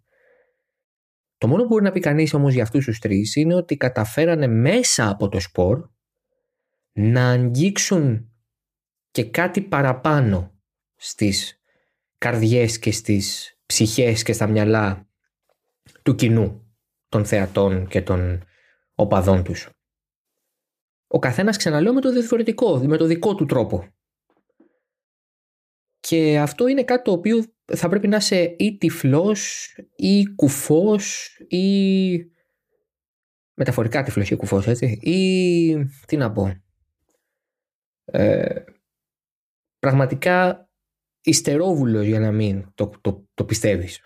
το 1.38 1.48
μόνο 1.48 1.62
που 1.62 1.68
μπορεί 1.68 1.84
να 1.84 1.92
πει 1.92 2.00
κανείς 2.00 2.34
όμως 2.34 2.54
για 2.54 2.63
αυτούς 2.63 2.86
τους 2.86 3.00
τρεις 3.00 3.36
είναι 3.36 3.56
ότι 3.56 3.78
καταφέρανε 3.78 4.48
μέσα 4.48 5.10
από 5.10 5.30
το 5.30 5.40
σπορ 5.40 5.90
να 6.92 7.30
αγγίξουν 7.30 8.28
και 9.13 9.29
κάτι 9.29 9.62
παραπάνω 9.62 10.62
στις 10.96 11.62
καρδιές 12.17 12.79
και 12.79 12.91
στις 12.91 13.58
ψυχές 13.65 14.24
και 14.24 14.34
στα 14.34 14.48
μυαλά 14.48 15.10
του 16.03 16.15
κοινού, 16.15 16.75
των 17.10 17.25
θεατών 17.25 17.88
και 17.88 18.01
των 18.01 18.43
οπαδών 18.96 19.43
τους. 19.43 19.70
Ο 21.08 21.20
καθένας 21.20 21.58
ξαναλέω 21.58 21.93
με 21.93 22.01
το 22.01 22.12
διαφορετικό, 22.12 22.77
με 22.77 22.98
το 22.98 23.05
δικό 23.05 23.36
του 23.36 23.46
τρόπο. 23.46 23.88
Και 26.00 26.39
αυτό 26.39 26.67
είναι 26.67 26.84
κάτι 26.84 27.03
το 27.03 27.12
οποίο 27.12 27.43
θα 27.65 27.89
πρέπει 27.89 28.08
να 28.08 28.17
είσαι 28.17 28.55
ή 28.58 28.77
τυφλός 28.77 29.74
ή 29.96 30.25
κουφός 30.36 31.38
ή 31.48 32.15
μεταφορικά 33.53 34.03
τυφλός 34.03 34.29
ή 34.29 34.36
κουφός 34.36 34.67
έτσι 34.67 34.86
ή 35.01 35.88
τι 36.05 36.17
να 36.17 36.32
πω 36.32 36.62
ε, 38.05 38.63
πραγματικά 39.84 40.70
ιστερόβουλος 41.22 42.06
για 42.06 42.20
να 42.20 42.32
μην 42.32 42.72
το, 42.75 42.92
το, 43.02 43.28
το 43.34 43.46
πιστεύεις 43.46 44.06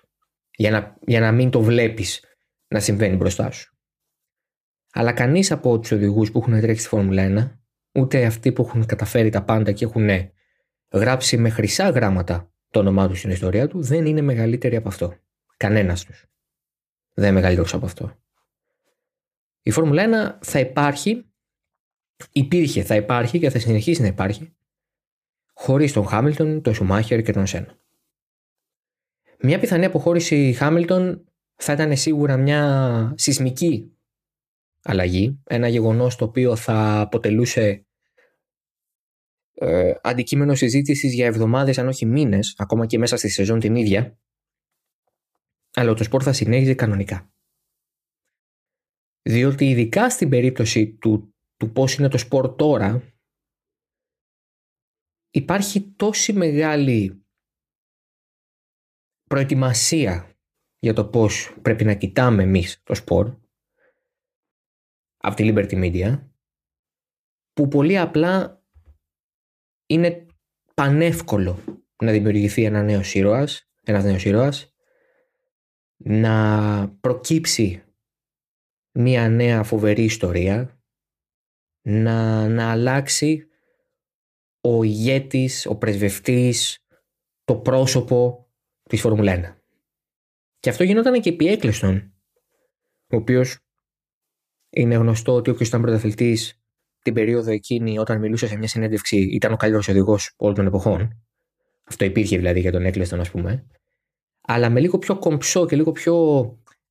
για 0.51 0.71
να, 0.71 0.97
για 1.05 1.19
να 1.19 1.31
μην 1.31 1.49
το 1.49 1.61
βλέπεις 1.61 2.23
να 2.67 2.79
συμβαίνει 2.79 3.15
μπροστά 3.15 3.51
σου 3.51 3.77
αλλά 4.91 5.13
κανείς 5.13 5.51
από 5.51 5.79
τους 5.79 5.91
οδηγούς 5.91 6.31
που 6.31 6.39
έχουν 6.39 6.59
τρέξει 6.61 6.79
στη 6.79 6.89
Φόρμουλα 6.89 7.57
1 7.93 8.01
ούτε 8.01 8.25
αυτοί 8.25 8.51
που 8.51 8.61
έχουν 8.61 8.85
καταφέρει 8.85 9.29
τα 9.29 9.43
πάντα 9.43 9.71
και 9.71 9.85
έχουν 9.85 10.09
γράψει 10.93 11.37
με 11.37 11.49
χρυσά 11.49 11.89
γράμματα 11.89 12.53
το 12.69 12.79
όνομά 12.79 13.07
τους 13.07 13.17
στην 13.17 13.31
ιστορία 13.31 13.67
του 13.67 13.81
δεν 13.81 14.05
είναι 14.05 14.21
μεγαλύτερη 14.21 14.75
από 14.75 14.87
αυτό. 14.87 15.15
Κανένας 15.57 16.05
τους. 16.05 16.25
Δεν 17.13 17.25
είναι 17.25 17.33
μεγαλύτερος 17.33 17.73
από 17.73 17.85
αυτό. 17.85 18.23
Η 19.61 19.71
Φόρμουλα 19.71 20.37
1 20.41 20.45
θα 20.45 20.59
υπάρχει, 20.59 21.31
υπήρχε, 22.31 22.83
θα 22.83 22.95
υπάρχει 22.95 23.39
και 23.39 23.49
θα 23.49 23.59
συνεχίσει 23.59 24.01
να 24.01 24.07
υπάρχει 24.07 24.57
χωρίς 25.57 25.93
τον 25.93 26.07
Χάμιλτον, 26.07 26.61
τον 26.61 26.73
Σουμάχερ 26.73 27.21
και 27.21 27.31
τον 27.31 27.45
Σένα. 27.45 27.77
Μια 29.39 29.59
πιθανή 29.59 29.85
αποχώρηση 29.85 30.53
Χάμιλτον 30.53 31.25
θα 31.55 31.73
ήταν 31.73 31.97
σίγουρα 31.97 32.37
μια 32.37 33.13
σεισμική 33.17 33.97
αλλαγή, 34.81 35.41
ένα 35.43 35.67
γεγονός 35.67 36.15
το 36.15 36.25
οποίο 36.25 36.55
θα 36.55 36.99
αποτελούσε 36.99 37.85
ε, 39.53 39.93
αντικείμενο 40.01 40.55
συζήτησης 40.55 41.13
για 41.13 41.25
εβδομάδες, 41.25 41.77
αν 41.77 41.87
όχι 41.87 42.05
μήνες, 42.05 42.55
ακόμα 42.57 42.85
και 42.85 42.97
μέσα 42.97 43.17
στη 43.17 43.29
σεζόν 43.29 43.59
την 43.59 43.75
ίδια. 43.75 44.19
Αλλά 45.73 45.93
το 45.93 46.03
σπορ 46.03 46.21
θα 46.23 46.33
συνέχιζε 46.33 46.73
κανονικά. 46.73 47.31
Διότι 49.21 49.69
ειδικά 49.69 50.09
στην 50.09 50.29
περίπτωση 50.29 50.87
του, 50.87 51.35
του 51.57 51.71
πώς 51.71 51.95
είναι 51.95 52.07
το 52.07 52.17
σπορ 52.17 52.55
τώρα, 52.55 53.16
υπάρχει 55.29 55.81
τόση 55.81 56.33
μεγάλη 56.33 57.25
προετοιμασία 59.23 60.37
για 60.79 60.93
το 60.93 61.05
πώς 61.05 61.57
πρέπει 61.61 61.83
να 61.83 61.93
κοιτάμε 61.93 62.43
εμείς 62.43 62.81
το 62.83 62.95
σπορ 62.95 63.37
από 65.17 65.35
τη 65.35 65.51
Liberty 65.53 65.73
Media 65.73 66.21
που 67.53 67.67
πολύ 67.67 67.97
απλά 67.97 68.63
είναι 69.85 70.25
πανεύκολο 70.73 71.59
να 72.03 72.11
δημιουργηθεί 72.11 72.63
ένα 72.63 72.83
νέο 72.83 73.01
ήρωας, 73.13 73.69
ένας 73.83 74.03
νέος 74.03 74.25
ήρωας, 74.25 74.73
να 75.97 76.97
προκύψει 76.99 77.83
μία 78.91 79.29
νέα 79.29 79.63
φοβερή 79.63 80.03
ιστορία, 80.03 80.81
να, 81.81 82.47
να 82.47 82.71
αλλάξει 82.71 83.47
ο 84.69 84.83
ηγέτης, 84.83 85.65
ο 85.65 85.77
πρεσβευτής, 85.77 86.79
το 87.43 87.55
πρόσωπο 87.55 88.47
της 88.89 89.01
Φόρμουλα 89.01 89.33
1. 89.33 89.61
Και 90.59 90.69
αυτό 90.69 90.83
γινόταν 90.83 91.21
και 91.21 91.29
επί 91.29 91.47
Έκλειστον, 91.47 92.13
ο 93.09 93.15
οποίος 93.15 93.59
είναι 94.69 94.95
γνωστό 94.95 95.33
ότι 95.33 95.49
όποιος 95.49 95.67
ήταν 95.67 95.81
πρωταθλητής 95.81 96.61
την 97.01 97.13
περίοδο 97.13 97.51
εκείνη, 97.51 97.99
όταν 97.99 98.19
μιλούσε 98.19 98.47
σε 98.47 98.57
μια 98.57 98.67
συνέντευξη, 98.67 99.17
ήταν 99.17 99.51
ο 99.51 99.55
καλύτερος 99.55 99.87
οδηγός 99.87 100.33
όλων 100.37 100.55
των 100.55 100.65
εποχών. 100.65 101.23
Αυτό 101.83 102.05
υπήρχε 102.05 102.37
δηλαδή 102.37 102.59
για 102.59 102.71
τον 102.71 102.85
Έκλειστον, 102.85 103.19
ας 103.19 103.31
πούμε. 103.31 103.65
Αλλά 104.41 104.69
με 104.69 104.79
λίγο 104.79 104.97
πιο 104.97 105.19
κομψό 105.19 105.65
και 105.65 105.75
λίγο 105.75 105.91
πιο 105.91 106.15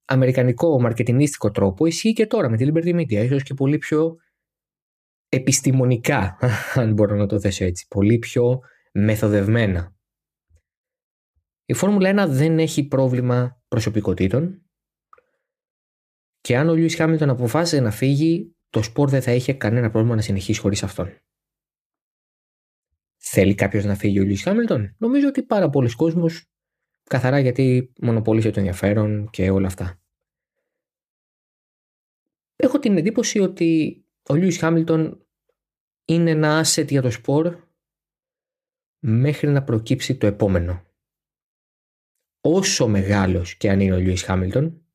αμερικανικό, 0.04 0.80
μαρκετινίστικο 0.80 1.50
τρόπο 1.50 1.86
ισχύει 1.86 2.12
και 2.12 2.26
τώρα 2.26 2.48
με 2.48 2.56
τη 2.56 2.70
Liberty 2.72 2.94
Media. 2.94 3.24
ίσως 3.24 3.42
και 3.42 3.54
πολύ 3.54 3.78
πιο 3.78 4.16
επιστημονικά, 5.28 6.38
αν 6.80 6.92
μπορώ 6.92 7.16
να 7.16 7.26
το 7.26 7.40
θέσω 7.40 7.64
έτσι. 7.64 7.86
Πολύ 7.88 8.18
πιο 8.18 8.60
μεθοδευμένα. 8.92 9.94
Η 11.64 11.74
Φόρμουλα 11.74 12.26
1 12.26 12.28
δεν 12.28 12.58
έχει 12.58 12.86
πρόβλημα 12.86 13.62
προσωπικότητων 13.68 14.60
και 16.40 16.56
αν 16.56 16.68
ο 16.68 16.74
Λιούις 16.74 16.96
Χάμιλτον 16.96 17.30
αποφάσισε 17.30 17.80
να 17.80 17.90
φύγει, 17.90 18.56
το 18.70 18.82
σπορ 18.82 19.10
δεν 19.10 19.22
θα 19.22 19.32
είχε 19.32 19.52
κανένα 19.52 19.90
πρόβλημα 19.90 20.14
να 20.14 20.22
συνεχίσει 20.22 20.60
χωρίς 20.60 20.82
αυτόν. 20.82 21.20
Θέλει 23.16 23.54
κάποιος 23.54 23.84
να 23.84 23.94
φύγει 23.94 24.20
ο 24.20 24.22
Λιούι 24.22 24.36
Χάμιλτον. 24.36 24.94
Νομίζω 24.98 25.28
ότι 25.28 25.42
πάρα 25.42 25.70
πολλοί 25.70 25.94
κόσμοι 25.94 26.30
καθαρά 27.02 27.38
γιατί 27.38 27.92
μονοπολίσε 28.00 28.50
το 28.50 28.58
ενδιαφέρον 28.58 29.30
και 29.30 29.50
όλα 29.50 29.66
αυτά. 29.66 30.00
Έχω 32.56 32.78
την 32.78 32.96
εντύπωση 32.96 33.38
ότι 33.38 34.00
ο 34.28 34.34
Λιούι 34.34 34.52
Χάμιλτον 34.52 35.26
είναι 36.04 36.30
ένα 36.30 36.64
asset 36.64 36.88
για 36.88 37.02
το 37.02 37.10
σπορ 37.10 37.64
μέχρι 38.98 39.48
να 39.48 39.64
προκύψει 39.64 40.16
το 40.16 40.26
επόμενο. 40.26 40.84
Όσο 42.40 42.88
μεγάλος 42.88 43.56
και 43.56 43.70
αν 43.70 43.80
είναι 43.80 43.94
ο 43.94 43.98
Λιούις 43.98 44.22
Χάμιλτον, 44.22 44.86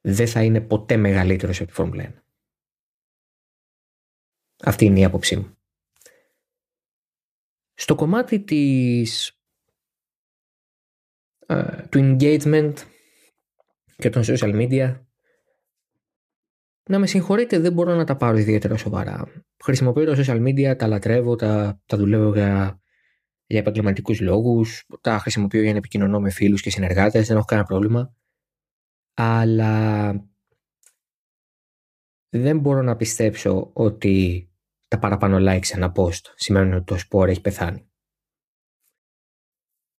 δεν 0.00 0.26
θα 0.26 0.44
είναι 0.44 0.60
ποτέ 0.60 0.96
μεγαλύτερος 0.96 1.58
από 1.58 1.68
τη 1.68 1.74
Φόρμουλα 1.74 2.14
1. 2.14 2.22
Αυτή 4.64 4.84
είναι 4.84 5.00
η 5.00 5.04
άποψή 5.04 5.36
μου. 5.36 5.56
Στο 7.74 7.94
κομμάτι 7.94 8.40
της, 8.40 9.38
του 11.88 12.16
engagement 12.18 12.74
και 13.96 14.10
των 14.10 14.22
social 14.26 14.54
media. 14.54 15.06
Να 16.88 16.98
με 16.98 17.06
συγχωρείτε, 17.06 17.58
δεν 17.58 17.72
μπορώ 17.72 17.94
να 17.94 18.04
τα 18.04 18.16
πάρω 18.16 18.36
ιδιαίτερα 18.36 18.76
σοβαρά. 18.76 19.44
Χρησιμοποιώ 19.64 20.04
τα 20.04 20.14
social 20.16 20.42
media, 20.42 20.78
τα 20.78 20.86
λατρεύω, 20.86 21.36
τα, 21.36 21.80
τα 21.86 21.96
δουλεύω 21.96 22.32
για, 22.32 22.80
για 23.46 23.58
επαγγελματικούς 23.58 24.20
λόγους, 24.20 24.86
τα 25.00 25.18
χρησιμοποιώ 25.18 25.62
για 25.62 25.72
να 25.72 25.78
επικοινωνώ 25.78 26.20
με 26.20 26.30
φίλους 26.30 26.62
και 26.62 26.70
συνεργάτες, 26.70 27.26
δεν 27.26 27.36
έχω 27.36 27.44
κανένα 27.44 27.66
πρόβλημα. 27.66 28.14
Αλλά 29.14 30.14
δεν 32.28 32.58
μπορώ 32.58 32.82
να 32.82 32.96
πιστέψω 32.96 33.70
ότι 33.72 34.46
τα 34.88 34.98
παραπάνω 34.98 35.36
likes 35.40 35.64
σε 35.64 35.76
ένα 35.76 35.92
post 35.96 36.32
σημαίνουν 36.34 36.72
ότι 36.72 36.84
το 36.84 36.98
σπορ 36.98 37.28
έχει 37.28 37.40
πεθάνει. 37.40 37.90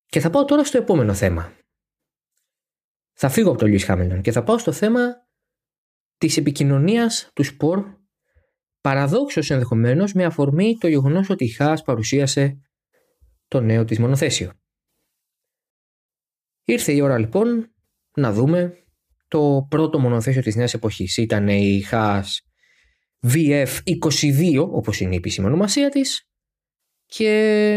Και 0.05 0.19
θα 0.19 0.29
πάω 0.29 0.45
τώρα 0.45 0.63
στο 0.63 0.77
επόμενο 0.77 1.13
θέμα. 1.13 1.53
Θα 3.13 3.29
φύγω 3.29 3.49
από 3.49 3.59
το 3.59 3.65
Lewis 3.65 3.85
Hamilton 3.85 4.21
και 4.21 4.31
θα 4.31 4.43
πάω 4.43 4.57
στο 4.57 4.71
θέμα 4.71 5.22
της 6.27 6.37
επικοινωνίας 6.37 7.31
του 7.33 7.43
σπορ 7.43 7.85
παραδόξως 8.81 9.49
ενδεχομένως 9.49 10.13
με 10.13 10.25
αφορμή 10.25 10.77
το 10.79 10.87
γεγονός 10.87 11.29
ότι 11.29 11.43
η 11.43 11.47
Χάς 11.47 11.81
παρουσίασε 11.81 12.61
το 13.47 13.61
νέο 13.61 13.85
της 13.85 13.99
μονοθέσιο. 13.99 14.51
Ήρθε 16.63 16.91
η 16.91 17.01
ώρα 17.01 17.17
λοιπόν 17.17 17.73
να 18.15 18.33
δούμε 18.33 18.83
το 19.27 19.67
πρώτο 19.69 19.99
μονοθέσιο 19.99 20.41
της 20.41 20.55
νέας 20.55 20.73
εποχής. 20.73 21.17
Ήταν 21.17 21.47
η 21.47 21.81
Χάς 21.81 22.41
VF22 23.27 24.67
όπως 24.71 24.99
είναι 24.99 25.13
η 25.13 25.17
επίσημη 25.17 25.47
ονομασία 25.47 25.89
της 25.89 26.29
και 27.05 27.75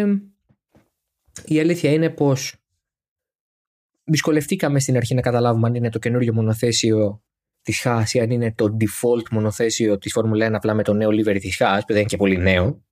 η 1.44 1.60
αλήθεια 1.60 1.92
είναι 1.92 2.10
πως 2.10 2.56
δυσκολευτήκαμε 4.04 4.80
στην 4.80 4.96
αρχή 4.96 5.14
να 5.14 5.20
καταλάβουμε 5.20 5.66
αν 5.66 5.74
είναι 5.74 5.90
το 5.90 5.98
καινούριο 5.98 6.32
μονοθέσιο 6.32 7.20
τη 7.66 7.80
Haas 7.84 8.04
ή 8.12 8.20
αν 8.20 8.30
είναι 8.30 8.54
το 8.54 8.76
default 8.80 9.28
μονοθέσιο 9.30 9.98
της 9.98 10.12
Φόρμουλα 10.12 10.48
1 10.48 10.52
απλά 10.52 10.74
με 10.74 10.82
το 10.82 10.92
νέο 10.92 11.08
livery 11.08 11.38
της 11.40 11.56
Haas, 11.60 11.78
που 11.80 11.92
δεν 11.92 11.96
είναι 11.96 12.08
και 12.08 12.16
πολύ 12.16 12.36
νέο. 12.36 12.84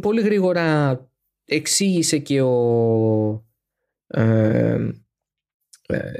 Πολύ 0.00 0.20
γρήγορα 0.20 0.98
εξήγησε 1.44 2.18
και 2.18 2.42
ο 2.42 3.44
ε, 4.06 4.90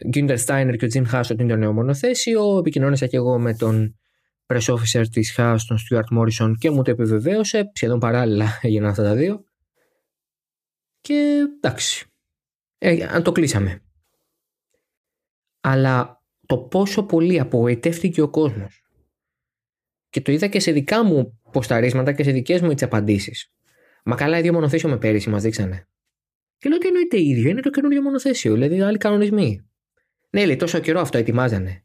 Γκίντερ 0.08 0.38
Στάινερ 0.38 0.76
και 0.76 0.84
ο 0.84 0.88
Τζιμ 0.88 1.04
Haas 1.12 1.22
ότι 1.30 1.42
είναι 1.42 1.52
το 1.52 1.58
νέο 1.58 1.72
μονοθέσιο. 1.72 2.58
Επικοινώνησα 2.58 3.06
και 3.06 3.16
εγώ 3.16 3.38
με 3.38 3.54
τον 3.54 3.98
press 4.46 4.74
officer 4.74 5.04
της 5.10 5.34
Haas, 5.38 5.56
τον 5.66 5.78
Stuart 5.78 6.18
Morrison 6.18 6.52
και 6.58 6.70
μου 6.70 6.82
το 6.82 6.90
επιβεβαίωσε. 6.90 7.70
Σχεδόν 7.74 7.98
παράλληλα 7.98 8.58
έγιναν 8.62 8.90
αυτά 8.90 9.02
τα 9.02 9.14
δύο. 9.14 9.44
Και 11.00 11.46
εντάξει. 11.56 12.06
Ε, 12.78 13.04
αν 13.04 13.22
το 13.22 13.32
κλείσαμε. 13.32 13.82
Αλλά 15.60 16.24
το 16.46 16.58
πόσο 16.58 17.02
πολύ 17.02 17.40
απογοητεύτηκε 17.40 18.20
ο 18.20 18.28
κόσμος. 18.28 18.84
Και 20.08 20.20
το 20.20 20.32
είδα 20.32 20.46
και 20.46 20.60
σε 20.60 20.72
δικά 20.72 21.04
μου 21.04 21.40
ποσταρίσματα 21.52 22.12
και 22.12 22.22
σε 22.22 22.30
δικές 22.30 22.60
μου 22.60 22.74
τι 22.74 22.84
απαντήσεις. 22.84 23.52
Μα 24.04 24.16
καλά, 24.16 24.38
ίδιο 24.38 24.52
μονοθέσιο 24.52 24.88
με 24.88 24.98
πέρυσι 24.98 25.30
μας 25.30 25.42
δείξανε. 25.42 25.88
Και 26.58 26.68
λέω 26.68 26.78
ότι 26.78 26.86
εννοείται 26.86 27.20
ίδιο, 27.20 27.50
είναι 27.50 27.60
το 27.60 27.70
καινούριο 27.70 28.02
μονοθέσιο, 28.02 28.52
δηλαδή 28.52 28.80
άλλοι 28.80 28.98
κανονισμοί. 28.98 29.68
Ναι, 30.30 30.46
λέει, 30.46 30.56
τόσο 30.56 30.78
καιρό 30.78 31.00
αυτό 31.00 31.18
ετοιμάζανε. 31.18 31.84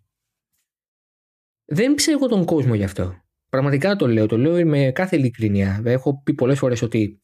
Δεν 1.66 1.94
ψέγω 1.94 2.28
τον 2.28 2.46
κόσμο 2.46 2.76
γι' 2.76 2.84
αυτό. 2.84 3.24
Πραγματικά 3.50 3.96
το 3.96 4.08
λέω, 4.08 4.26
το 4.26 4.38
λέω 4.38 4.66
με 4.66 4.92
κάθε 4.92 5.16
ειλικρίνεια. 5.16 5.82
Έχω 5.86 6.22
πει 6.24 6.34
πολλές 6.34 6.58
φορές 6.58 6.82
ότι 6.82 7.22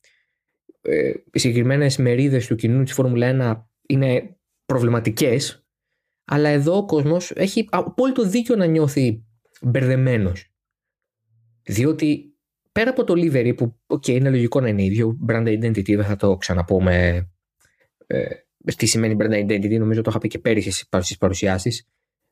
ε, 0.81 1.13
οι 1.33 1.39
συγκεκριμένες 1.39 1.97
μερίδες 1.97 2.47
του 2.47 2.55
κοινού 2.55 2.83
της 2.83 2.93
Φόρμουλα 2.93 3.57
1 3.57 3.65
είναι 3.87 4.37
προβληματικές, 4.65 5.60
αλλά 6.31 6.49
εδώ 6.49 6.77
ο 6.77 6.85
κόσμος 6.85 7.31
έχει 7.31 7.67
απόλυτο 7.69 8.23
δίκιο 8.23 8.55
να 8.55 8.65
νιώθει 8.65 9.23
μπερδεμένος. 9.61 10.53
Διότι 11.63 12.35
πέρα 12.71 12.89
από 12.89 13.03
το 13.03 13.13
livery 13.13 13.53
που 13.57 13.79
okay, 13.87 14.07
είναι 14.07 14.29
λογικό 14.29 14.61
να 14.61 14.67
είναι 14.67 14.83
ίδιο, 14.83 15.17
brand 15.27 15.47
identity, 15.47 15.95
δεν 15.95 16.03
θα 16.05 16.15
το 16.15 16.37
ξαναπούμε 16.37 17.25
ε, 18.07 18.25
τι 18.77 18.85
σημαίνει 18.85 19.15
brand 19.19 19.45
identity, 19.45 19.79
νομίζω 19.79 20.01
το 20.01 20.09
είχα 20.09 20.19
πει 20.19 20.27
και 20.27 20.39
πέρυσι 20.39 20.71
στις 20.71 21.17
παρουσιάσεις. 21.17 21.87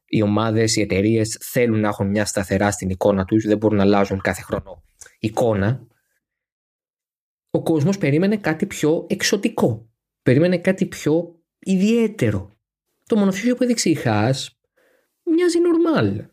Οι 0.05 0.21
ομάδες, 0.21 0.75
οι 0.75 0.81
εταιρείες 0.81 1.37
θέλουν 1.41 1.79
να 1.79 1.87
έχουν 1.87 2.07
μια 2.07 2.25
σταθερά 2.25 2.71
στην 2.71 2.89
εικόνα 2.89 3.25
τους, 3.25 3.45
δεν 3.45 3.57
μπορούν 3.57 3.77
να 3.77 3.83
αλλάζουν 3.83 4.21
κάθε 4.21 4.41
χρόνο 4.41 4.83
εικόνα 5.19 5.87
ο 7.51 7.63
κόσμος 7.63 7.97
περίμενε 7.97 8.37
κάτι 8.37 8.65
πιο 8.65 9.05
εξωτικό. 9.09 9.89
Περίμενε 10.21 10.57
κάτι 10.57 10.85
πιο 10.85 11.41
ιδιαίτερο. 11.59 12.58
Το 13.09 13.15
μονοθέσιο 13.15 13.55
που 13.55 13.63
έδειξε 13.63 13.89
η 13.89 13.93
Χάς 13.93 14.59
μοιάζει 15.23 15.59
νορμάλ. 15.59 16.25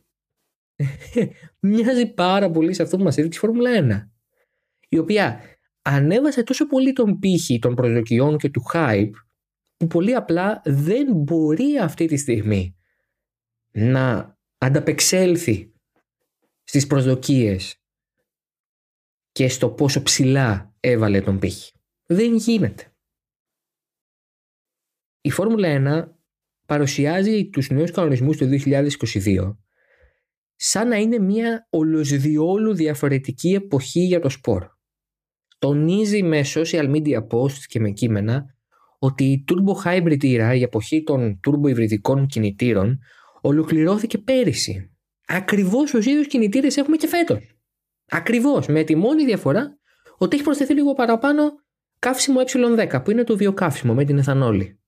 μοιάζει 1.68 2.06
πάρα 2.06 2.50
πολύ 2.50 2.74
σε 2.74 2.82
αυτό 2.82 2.96
που 2.96 3.02
μας 3.02 3.16
έδειξε 3.18 3.38
η 3.38 3.40
Φόρμουλα 3.40 4.08
1. 4.08 4.10
Η 4.88 4.98
οποία 4.98 5.40
ανέβασε 5.82 6.42
τόσο 6.42 6.66
πολύ 6.66 6.92
τον 6.92 7.18
πύχη 7.18 7.58
των 7.58 7.74
προσδοκιών 7.74 8.38
και 8.38 8.50
του 8.50 8.62
hype 8.72 9.10
που 9.76 9.86
πολύ 9.86 10.14
απλά 10.14 10.62
δεν 10.64 11.12
μπορεί 11.14 11.78
αυτή 11.78 12.06
τη 12.06 12.16
στιγμή 12.16 12.76
να 13.70 14.36
ανταπεξέλθει 14.58 15.72
στις 16.62 16.86
προσδοκίες 16.86 17.80
και 19.32 19.48
στο 19.48 19.70
πόσο 19.70 20.02
ψηλά 20.02 20.74
έβαλε 20.80 21.20
τον 21.20 21.38
πύχη. 21.38 21.72
Δεν 22.06 22.34
γίνεται. 22.34 22.94
Η 25.20 25.30
Φόρμουλα 25.30 25.68
1 26.08 26.15
παρουσιάζει 26.66 27.48
τους 27.48 27.70
νέους 27.70 27.90
κανονισμούς 27.90 28.36
του 28.36 28.48
2022 28.48 29.56
σαν 30.56 30.88
να 30.88 30.96
είναι 30.96 31.18
μια 31.18 31.66
ολοσδιόλου 31.70 32.74
διαφορετική 32.74 33.52
εποχή 33.54 34.00
για 34.00 34.20
το 34.20 34.28
σπορ. 34.28 34.66
Τονίζει 35.58 36.22
με 36.22 36.40
social 36.54 36.94
media 36.94 37.26
posts 37.26 37.64
και 37.66 37.80
με 37.80 37.90
κείμενα 37.90 38.44
ότι 38.98 39.24
η 39.24 39.44
turbo 39.48 39.84
hybrid 39.84 40.22
era, 40.22 40.52
η 40.56 40.62
εποχή 40.62 41.02
των 41.02 41.40
turbo 41.46 41.68
υβριδικών 41.68 42.26
κινητήρων, 42.26 42.98
ολοκληρώθηκε 43.40 44.18
πέρυσι. 44.18 44.90
Ακριβώς 45.26 45.90
τους 45.90 46.06
ίδιους 46.06 46.26
κινητήρες 46.26 46.76
έχουμε 46.76 46.96
και 46.96 47.06
φέτος. 47.06 47.56
Ακριβώς, 48.08 48.66
με 48.66 48.84
τη 48.84 48.94
μόνη 48.94 49.24
διαφορά 49.24 49.78
ότι 50.18 50.34
έχει 50.34 50.44
προσθεθεί 50.44 50.74
λίγο 50.74 50.92
παραπάνω 50.92 51.52
καύσιμο 51.98 52.40
ε10 52.46 53.00
που 53.04 53.10
είναι 53.10 53.24
το 53.24 53.36
βιοκαύσιμο 53.36 53.94
με 53.94 54.04
την 54.04 54.18
εθανόλη. 54.18 54.80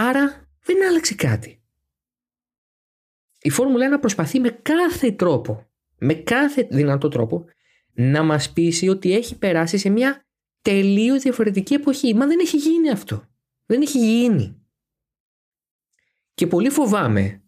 Άρα 0.00 0.48
δεν 0.64 0.88
άλλαξε 0.88 1.14
κάτι. 1.14 1.62
Η 3.40 3.50
Φόρμουλα 3.50 3.96
1 3.96 4.00
προσπαθεί 4.00 4.40
με 4.40 4.50
κάθε 4.50 5.12
τρόπο, 5.12 5.70
με 5.98 6.14
κάθε 6.14 6.68
δυνατό 6.70 7.08
τρόπο, 7.08 7.44
να 7.92 8.22
μας 8.22 8.52
πείσει 8.52 8.88
ότι 8.88 9.14
έχει 9.14 9.38
περάσει 9.38 9.78
σε 9.78 9.88
μια 9.88 10.26
τελείως 10.62 11.22
διαφορετική 11.22 11.74
εποχή. 11.74 12.14
Μα 12.14 12.26
δεν 12.26 12.38
έχει 12.38 12.56
γίνει 12.56 12.90
αυτό. 12.90 13.24
Δεν 13.66 13.80
έχει 13.80 13.98
γίνει. 13.98 14.66
Και 16.34 16.46
πολύ 16.46 16.70
φοβάμαι 16.70 17.42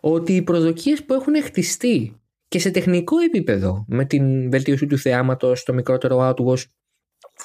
ότι 0.00 0.36
οι 0.36 0.42
προσδοκίες 0.42 1.04
που 1.04 1.14
έχουν 1.14 1.42
χτιστεί 1.42 2.22
και 2.48 2.58
σε 2.58 2.70
τεχνικό 2.70 3.18
επίπεδο 3.18 3.84
με 3.88 4.04
την 4.04 4.50
βελτίωση 4.50 4.86
του 4.86 4.98
θεάματος, 4.98 5.62
το 5.62 5.72
μικρότερο 5.72 6.20
άτουγος 6.20 6.68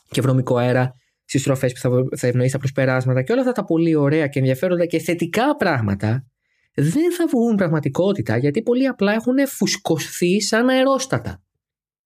και 0.10 0.22
βρωμικό 0.22 0.58
αέρα 0.58 0.94
στις 1.30 1.42
στροφές 1.42 1.74
που 1.74 1.80
θα, 1.80 1.90
θα 2.18 2.28
ευνοείς 2.28 2.52
τα 2.52 2.58
προσπεράσματα 2.58 3.22
και 3.22 3.32
όλα 3.32 3.42
αυτά 3.42 3.54
τα 3.54 3.66
πολύ 3.66 3.96
ωραία 3.96 4.28
και 4.28 4.40
ενδιαφέροντα 4.40 4.86
και 4.86 5.00
θετικά 5.00 5.56
πράγματα 5.56 6.26
δεν 6.74 7.14
θα 7.14 7.28
βγουν 7.28 7.56
πραγματικότητα 7.56 8.38
γιατί 8.38 8.62
πολύ 8.62 8.88
απλά 8.88 9.14
έχουν 9.14 9.48
φουσκωθεί 9.48 10.42
σαν 10.42 10.70
αερόστατα. 10.70 11.44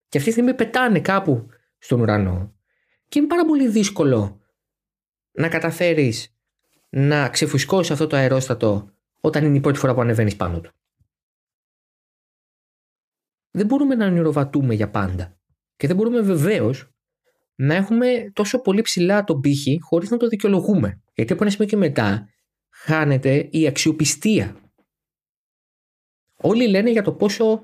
Και 0.07 0.17
αυτή 0.17 0.29
τη 0.29 0.31
στιγμή 0.31 0.53
πετάνε 0.53 0.99
κάπου 0.99 1.45
στον 1.77 1.99
ουρανό. 1.99 2.55
Και 3.07 3.19
είναι 3.19 3.27
πάρα 3.27 3.45
πολύ 3.45 3.67
δύσκολο 3.67 4.41
να 5.31 5.49
καταφέρεις 5.49 6.35
να 6.89 7.29
ξεφουσκώσεις 7.29 7.91
αυτό 7.91 8.07
το 8.07 8.15
αερόστατο 8.15 8.89
όταν 9.19 9.45
είναι 9.45 9.57
η 9.57 9.59
πρώτη 9.59 9.79
φορά 9.79 9.93
που 9.93 10.01
ανεβαίνεις 10.01 10.35
πάνω 10.35 10.59
του 10.61 10.71
δεν 13.55 13.65
μπορούμε 13.65 13.95
να 13.95 14.05
ονειροβατούμε 14.05 14.73
για 14.73 14.89
πάντα. 14.89 15.37
Και 15.75 15.87
δεν 15.87 15.95
μπορούμε 15.95 16.21
βεβαίως 16.21 16.92
να 17.55 17.75
έχουμε 17.75 18.31
τόσο 18.33 18.61
πολύ 18.61 18.81
ψηλά 18.81 19.23
τον 19.23 19.39
πύχη 19.39 19.79
χωρίς 19.81 20.09
να 20.09 20.17
το 20.17 20.27
δικαιολογούμε. 20.27 21.01
Γιατί 21.13 21.33
από 21.33 21.43
ένα 21.43 21.51
σημείο 21.51 21.67
και 21.67 21.77
μετά 21.77 22.27
χάνεται 22.69 23.47
η 23.51 23.67
αξιοπιστία. 23.67 24.55
Όλοι 26.35 26.67
λένε 26.67 26.89
για 26.89 27.03
το 27.03 27.13
πόσο 27.13 27.61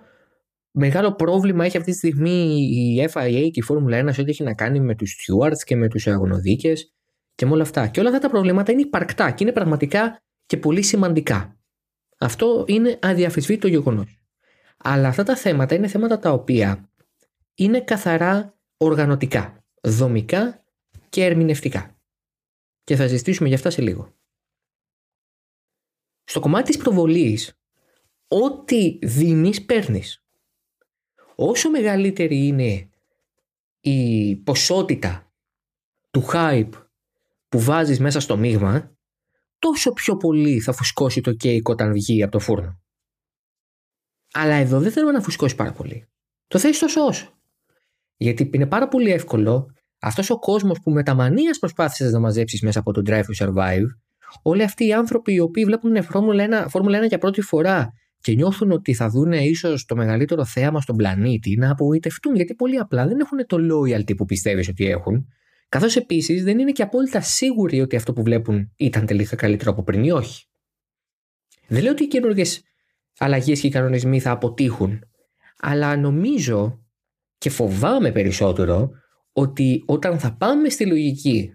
μεγάλο 0.72 1.14
πρόβλημα 1.14 1.66
έχει 1.66 1.78
αυτή 1.78 1.92
τη 1.92 1.98
στιγμή 1.98 2.58
η 2.72 3.10
FIA 3.14 3.50
και 3.52 3.60
η 3.60 3.62
Φόρμουλα 3.62 4.02
1 4.10 4.14
σε 4.14 4.22
ό,τι 4.22 4.30
έχει 4.30 4.44
να 4.44 4.54
κάνει 4.54 4.80
με 4.80 4.96
τους 4.96 5.16
stewards 5.16 5.64
και 5.66 5.76
με 5.76 5.88
τους 5.88 6.08
αγωνοδίκες 6.08 6.94
και 7.36 7.46
με 7.46 7.52
όλα 7.52 7.62
αυτά. 7.62 7.88
Και 7.88 8.00
όλα 8.00 8.10
αυτά 8.10 8.22
τα 8.22 8.30
προβλήματα 8.30 8.72
είναι 8.72 8.82
υπαρκτά 8.82 9.32
και 9.32 9.44
είναι 9.44 9.54
πραγματικά 9.54 10.22
και 10.46 10.58
πολύ 10.58 10.82
σημαντικά. 10.82 11.60
Αυτό 12.20 12.66
είναι 12.68 13.00
αδιαφυσβήτητο 13.02 13.68
γεγονός. 13.68 14.22
Αλλά 14.78 15.08
αυτά 15.08 15.24
τα 15.24 15.36
θέματα 15.36 15.76
είναι 15.76 15.88
θέματα 15.88 16.20
τα 16.20 16.32
οποία 16.32 16.90
είναι 17.56 17.82
καθαρά 17.82 18.58
οργανωτικά, 18.78 19.59
δομικά 19.84 20.66
και 21.10 21.26
ερμηνευτικά. 21.26 21.98
Και 22.84 22.96
θα 22.96 23.08
συζητήσουμε 23.08 23.48
για 23.48 23.58
αυτά 23.58 23.70
σε 23.70 23.82
λίγο. 23.82 24.14
στο 26.24 26.40
κομμάτι 26.40 26.72
της 26.72 26.78
προβολής, 26.78 27.60
ό,τι 28.28 29.00
δίνεις 29.02 29.66
παίρνεις. 29.66 30.24
Όσο 31.36 31.70
μεγαλύτερη 31.70 32.48
είναι 32.48 32.90
η 33.80 34.36
ποσότητα 34.36 35.34
του 36.10 36.24
hype 36.34 36.72
που 37.48 37.60
βάζεις 37.60 38.00
μέσα 38.00 38.20
στο 38.20 38.38
μείγμα, 38.38 38.98
τόσο 39.60 39.94
πιο 39.94 40.18
πολύ 40.18 40.60
θα 40.60 40.72
φουσκώσει 40.72 41.22
το 41.22 41.34
κέικ 41.34 41.70
όταν 41.70 41.94
βγει 41.94 42.24
από 42.24 42.32
το 42.32 42.40
φούρνο. 42.40 42.82
Αλλά 44.34 44.54
εδώ 44.54 44.80
δεν 44.80 44.92
θέλουμε 44.92 45.12
να 45.12 45.22
φουσκώσει 45.22 45.56
πάρα 45.56 45.72
πολύ. 45.72 46.08
Το 46.48 46.60
θες 46.60 46.80
τόσο 46.80 47.06
όσο. 47.06 47.39
Γιατί 48.22 48.50
είναι 48.54 48.66
πάρα 48.66 48.88
πολύ 48.88 49.12
εύκολο 49.12 49.66
αυτός 50.00 50.30
ο 50.30 50.40
κόσμος 50.40 50.80
που 50.84 50.92
με 50.92 51.04
τα 51.04 51.14
μανίας 51.14 51.60
προσπάθησες 51.60 52.12
να 52.12 52.20
μαζέψεις 52.20 52.62
μέσα 52.62 52.80
από 52.80 52.94
το 52.94 53.02
Drive 53.06 53.24
to 53.24 53.46
Survive, 53.46 53.86
όλοι 54.42 54.64
αυτοί 54.64 54.86
οι 54.86 54.94
άνθρωποι 54.94 55.34
οι 55.34 55.40
οποίοι 55.40 55.64
βλέπουν 55.64 56.04
Φόρμουλα 56.04 56.66
1, 56.66 56.70
Φόρμουλα 56.70 57.04
1 57.04 57.08
για 57.08 57.18
πρώτη 57.18 57.42
φορά 57.42 57.94
και 58.22 58.34
νιώθουν 58.34 58.72
ότι 58.72 58.94
θα 58.94 59.10
δουν 59.10 59.32
ίσως 59.32 59.86
το 59.86 59.96
μεγαλύτερο 59.96 60.46
θέαμα 60.46 60.82
στον 60.82 60.96
πλανήτη, 60.96 61.56
να 61.56 61.72
απογοητευτούν 61.72 62.36
γιατί 62.36 62.56
πολύ 62.56 62.78
απλά 62.78 63.08
δεν 63.08 63.20
έχουν 63.20 63.46
το 63.46 63.58
loyalty 63.72 64.16
που 64.18 64.26
πιστεύεις 64.26 64.68
ότι 64.68 64.86
έχουν. 64.86 65.26
Καθώς 65.70 65.96
επίσης 65.96 66.44
δεν 66.44 66.60
είναι 66.60 66.72
και 66.72 66.84
απόλυτα 66.84 67.22
σίγουροι 67.22 67.82
ότι 67.82 67.96
αυτό 67.96 68.14
που 68.14 68.24
βλέπουν 68.24 68.72
ήταν 68.76 69.06
τελικά 69.06 69.36
καλύτερο 69.36 69.72
από 69.72 69.84
πριν 69.84 70.04
ή 70.04 70.12
όχι. 70.12 70.46
Δεν 71.68 71.84
λέω 71.84 71.92
ότι 71.92 72.04
οι 72.04 72.08
καινούργιες 72.08 72.62
αλλαγές 73.18 73.60
και 73.60 73.68
οι 73.68 73.70
κανονισμοί 73.70 74.20
θα 74.20 74.32
αποτύχουν, 74.32 75.00
αλλά 75.60 75.98
νομίζω 75.98 76.84
και 77.40 77.50
φοβάμαι 77.50 78.12
περισσότερο 78.12 78.92
ότι 79.32 79.84
όταν 79.86 80.20
θα 80.20 80.36
πάμε 80.36 80.70
στη 80.70 80.86
λογική 80.86 81.54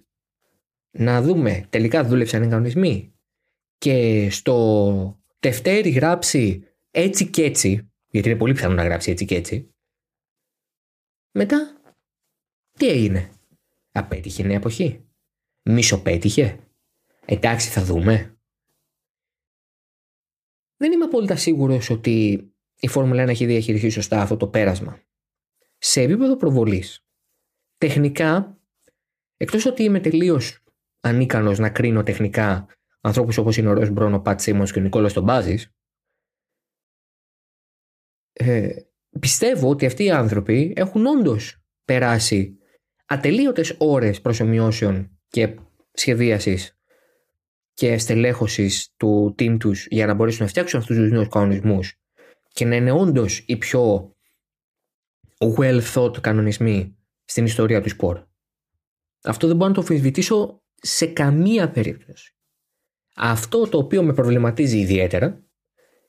να 0.91 1.23
δούμε 1.23 1.67
τελικά 1.71 2.05
δούλεψαν 2.05 2.43
οι 2.43 2.49
κανονισμοί 2.49 3.15
και 3.79 4.29
στο 4.31 5.23
τευτέρι 5.39 5.91
γράψει 5.91 6.65
έτσι 6.91 7.31
και 7.31 7.45
έτσι, 7.45 7.93
γιατί 8.07 8.29
είναι 8.29 8.39
πολύ 8.39 8.53
πιθανό 8.53 8.75
να 8.75 8.85
γράψει 8.85 9.11
έτσι 9.11 9.25
και 9.25 9.35
έτσι, 9.35 9.75
μετά 11.31 11.81
τι 12.79 12.89
έγινε; 12.89 13.31
Απέτυχε 13.97 14.43
νέα 14.43 14.57
εποχή. 14.57 15.05
Μισοπέτυχε. 15.63 16.59
Εντάξει 17.25 17.69
θα 17.69 17.85
δούμε. 17.85 18.39
Δεν 20.77 20.93
είμαι 20.93 21.05
απόλυτα 21.05 21.37
σίγουρος 21.37 21.91
ότι 21.91 22.49
η 22.81 22.89
Φόρμουλα 22.89 23.25
1 23.25 23.29
έχει 23.29 23.47
διαχειριστεί 23.47 23.89
σωστά 23.89 24.21
αυτό 24.21 24.37
το 24.37 24.49
πέρασμα. 24.49 25.01
Σε 25.87 26.01
επίπεδο 26.01 26.37
προβολής, 26.37 27.05
τεχνικά, 27.79 28.59
εκτός 29.37 29.67
ότι 29.67 29.83
είμαι 29.83 30.01
τελείως 30.01 30.65
ανίκανος 31.01 31.59
να 31.59 31.71
κρίνω 31.71 32.03
τεχνικά 32.03 32.67
ανθρώπους 33.01 33.39
όπως 33.39 33.57
είναι 33.57 33.69
ο 33.69 33.73
Ρος 33.73 33.91
Μπρόνο, 33.91 34.17
ο 34.17 34.21
Πατ 34.21 34.43
και 34.43 34.79
ο 34.79 34.83
Νικόλας 34.83 35.13
τον 35.13 35.29
ε, 38.33 38.69
πιστεύω 39.21 39.69
ότι 39.69 39.87
αυτοί 39.87 40.05
οι 40.05 40.11
άνθρωποι 40.11 40.73
έχουν 40.77 41.07
όντως 41.07 41.63
περάσει 41.85 42.59
ατελείωτες 43.07 43.75
ώρες 43.79 44.21
προσωμιώσεων 44.21 45.19
και 45.29 45.55
σχεδίασης 45.93 46.79
και 47.75 47.99
στελέχωσης 47.99 48.95
του 48.97 49.35
team 49.39 49.57
τους 49.59 49.87
για 49.91 50.07
να 50.07 50.15
μπορέσουν 50.15 50.43
να 50.43 50.49
φτιάξουν 50.49 50.81
αυτούς 50.81 50.97
τους 50.97 51.11
νέους 51.11 51.29
κανονισμούς 51.29 51.99
και 52.49 52.65
να 52.65 52.77
είναι 52.77 52.93
όντως 52.93 53.45
οι 53.47 53.57
πιο 53.57 54.14
well 55.39 55.81
thought 55.95 56.21
κανονισμοί 56.21 56.97
στην 57.25 57.45
ιστορία 57.45 57.81
του 57.81 57.89
σπορ. 57.89 58.27
Αυτό 59.23 59.47
δεν 59.47 59.57
μπορώ 59.57 59.69
να 59.69 59.75
το 59.75 59.81
αμφισβητήσω 59.81 60.63
σε 60.75 61.07
καμία 61.07 61.71
περίπτωση. 61.71 62.35
Αυτό 63.17 63.69
το 63.69 63.79
οποίο 63.79 64.03
με 64.03 64.13
προβληματίζει 64.13 64.79
ιδιαίτερα 64.79 65.45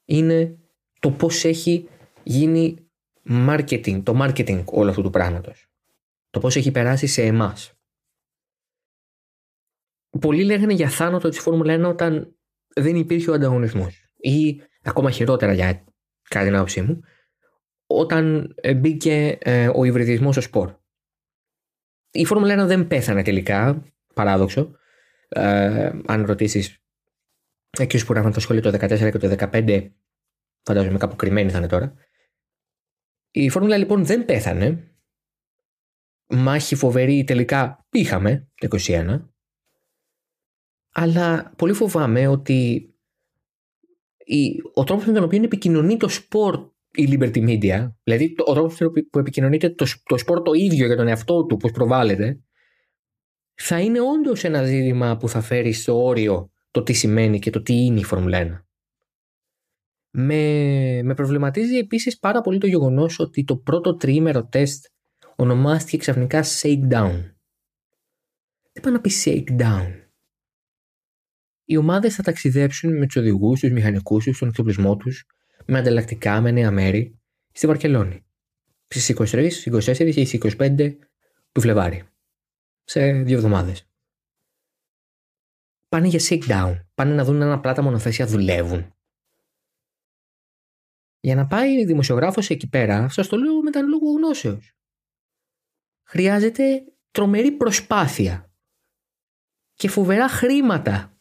είναι 0.05 0.57
το 0.99 1.11
πώς 1.11 1.43
έχει 1.43 1.89
γίνει 2.23 2.89
marketing, 3.29 4.03
το 4.03 4.13
marketing 4.21 4.63
όλου 4.65 4.89
αυτού 4.89 5.01
του 5.01 5.09
πράγματος. 5.09 5.67
Το 6.29 6.39
πώς 6.39 6.55
έχει 6.55 6.71
περάσει 6.71 7.07
σε 7.07 7.23
εμάς. 7.23 7.73
Πολλοί 10.19 10.43
λέγανε 10.43 10.73
για 10.73 10.89
θάνατο 10.89 11.29
της 11.29 11.39
Φόρμουλα 11.39 11.88
1 11.88 11.89
όταν 11.89 12.38
δεν 12.75 12.95
υπήρχε 12.95 13.29
ο 13.29 13.33
ανταγωνισμός. 13.33 14.09
Ή 14.15 14.61
ακόμα 14.83 15.11
χειρότερα 15.11 15.53
για 15.53 15.83
κάτι 16.29 16.45
την 16.45 16.55
άποψή 16.55 16.81
μου, 16.81 17.01
όταν 17.88 18.56
μπήκε 18.78 19.38
ε, 19.41 19.69
ο 19.76 19.84
υβριδισμός 19.84 20.34
στο 20.34 20.41
σπορ. 20.43 20.76
Η 22.12 22.26
Φόρμουλα 22.26 22.63
1 22.63 22.67
δεν 22.67 22.88
πέθανε 22.88 23.24
τελικά, 23.24 23.84
παράδοξο. 24.13 24.76
Ε, 25.28 25.91
αν 26.06 26.26
ρωτήσεις 26.26 26.84
εκεί 27.78 28.06
που 28.06 28.12
έγραφαν 28.12 28.32
τα 28.32 28.39
σχόλια 28.39 28.62
το 28.62 28.69
2014 28.69 29.12
και 29.12 29.17
το 29.17 29.36
2015, 29.52 29.91
φαντάζομαι 30.63 30.98
κάπου 30.98 31.15
κρυμμένοι 31.15 31.52
θα 31.52 31.58
είναι 31.58 31.67
τώρα. 31.67 31.93
Η 33.32 33.50
Φόρμουλα 33.50 33.78
λοιπόν 33.78 34.06
δεν 34.06 34.26
πέθανε. 34.26 34.89
Μάχη 36.28 36.76
φοβερή 36.76 37.24
τελικά 37.24 37.86
είχαμε 37.91 38.50
το 38.56 38.67
2021. 38.71 39.30
Αλλά 40.91 41.54
πολύ 41.58 41.74
φοβάμαι 41.74 42.28
ότι 42.28 42.89
ο 44.74 44.84
τρόπος 44.84 45.06
με 45.06 45.13
τον 45.13 45.24
οποίο 45.24 45.43
επικοινωνεί 45.43 45.98
το 45.98 46.08
σπορ 46.08 46.74
η 46.95 47.08
Liberty 47.12 47.47
Media, 47.47 47.91
δηλαδή 48.03 48.36
ο 48.45 48.53
τρόπος 48.53 48.77
που 49.12 49.19
επικοινωνείται 49.19 49.69
το, 49.69 49.86
το 50.03 50.17
σπορ 50.17 50.41
το 50.41 50.53
ίδιο 50.53 50.86
για 50.86 50.95
τον 50.95 51.08
εαυτό 51.08 51.45
του, 51.45 51.58
πώς 51.58 51.71
προβάλλεται, 51.71 52.39
θα 53.53 53.79
είναι 53.81 53.99
όντως 54.01 54.43
ένα 54.43 54.63
ζήτημα 54.63 55.17
που 55.17 55.29
θα 55.29 55.41
φέρει 55.41 55.73
στο 55.73 56.03
όριο 56.03 56.51
το 56.71 56.84
τι 56.84 56.93
σημαίνει 56.93 57.39
και 57.39 57.49
το 57.49 57.62
τι 57.62 57.73
είναι 57.73 57.99
η 57.99 58.03
Φόρμουλα 58.03 58.39
1. 58.41 58.63
Με, 60.17 61.01
με 61.03 61.13
προβληματίζει 61.13 61.77
επίσης 61.77 62.19
πάρα 62.19 62.41
πολύ 62.41 62.58
το 62.58 62.67
γεγονός 62.67 63.19
ότι 63.19 63.43
το 63.43 63.58
πρώτο 63.58 63.95
τριήμερο 63.95 64.47
τεστ 64.47 64.86
ονομάστηκε 65.36 65.97
ξαφνικά 65.97 66.43
Shakedown. 66.43 67.34
Τι 68.71 68.81
πάει 68.81 68.93
να 68.93 69.01
πει 69.01 69.12
Shakedown; 69.23 70.10
Οι 71.65 71.77
ομάδες 71.77 72.15
θα 72.15 72.23
ταξιδέψουν 72.23 72.97
με 72.97 73.05
τους 73.05 73.15
οδηγούς, 73.15 73.60
τους 73.60 73.71
μηχανικούς 73.71 74.23
τους, 74.23 74.39
τον 74.39 74.47
εξοπλισμό 74.47 74.95
τους 74.95 75.25
με 75.65 75.78
ανταλλακτικά 75.78 76.41
με 76.41 76.51
νέα 76.51 76.71
μέρη 76.71 77.19
στη 77.51 77.67
Βαρκελόνη. 77.67 78.25
Στις 78.88 79.10
23, 79.10 79.49
24 79.65 80.13
και 80.13 80.39
25 80.41 80.97
του 81.51 81.62
Φλεβάρι. 81.62 82.04
Σε 82.84 83.12
δύο 83.12 83.36
εβδομάδες. 83.36 83.89
Πάνε 85.88 86.08
για 86.08 86.19
sit 86.21 86.47
down. 86.47 86.86
Πάνε 86.93 87.13
να 87.13 87.23
δουν 87.23 87.41
αν 87.41 87.51
απλά 87.51 87.73
τα 87.73 87.82
μονοθέσια 87.82 88.28
δουλεύουν. 88.28 88.93
Για 91.19 91.36
να 91.36 91.47
πάει 91.47 91.86
δημοσιογράφος 91.86 92.49
εκεί 92.49 92.69
πέρα, 92.69 93.10
σας 93.10 93.28
το 93.28 93.38
λέω 93.38 93.62
με 93.62 93.71
τα 93.71 93.82
λόγου 93.82 94.17
γνώσεως. 94.17 94.73
Χρειάζεται 96.08 96.84
τρομερή 97.12 97.51
προσπάθεια 97.51 98.54
και 99.73 99.88
φοβερά 99.88 100.30
χρήματα. 100.30 101.17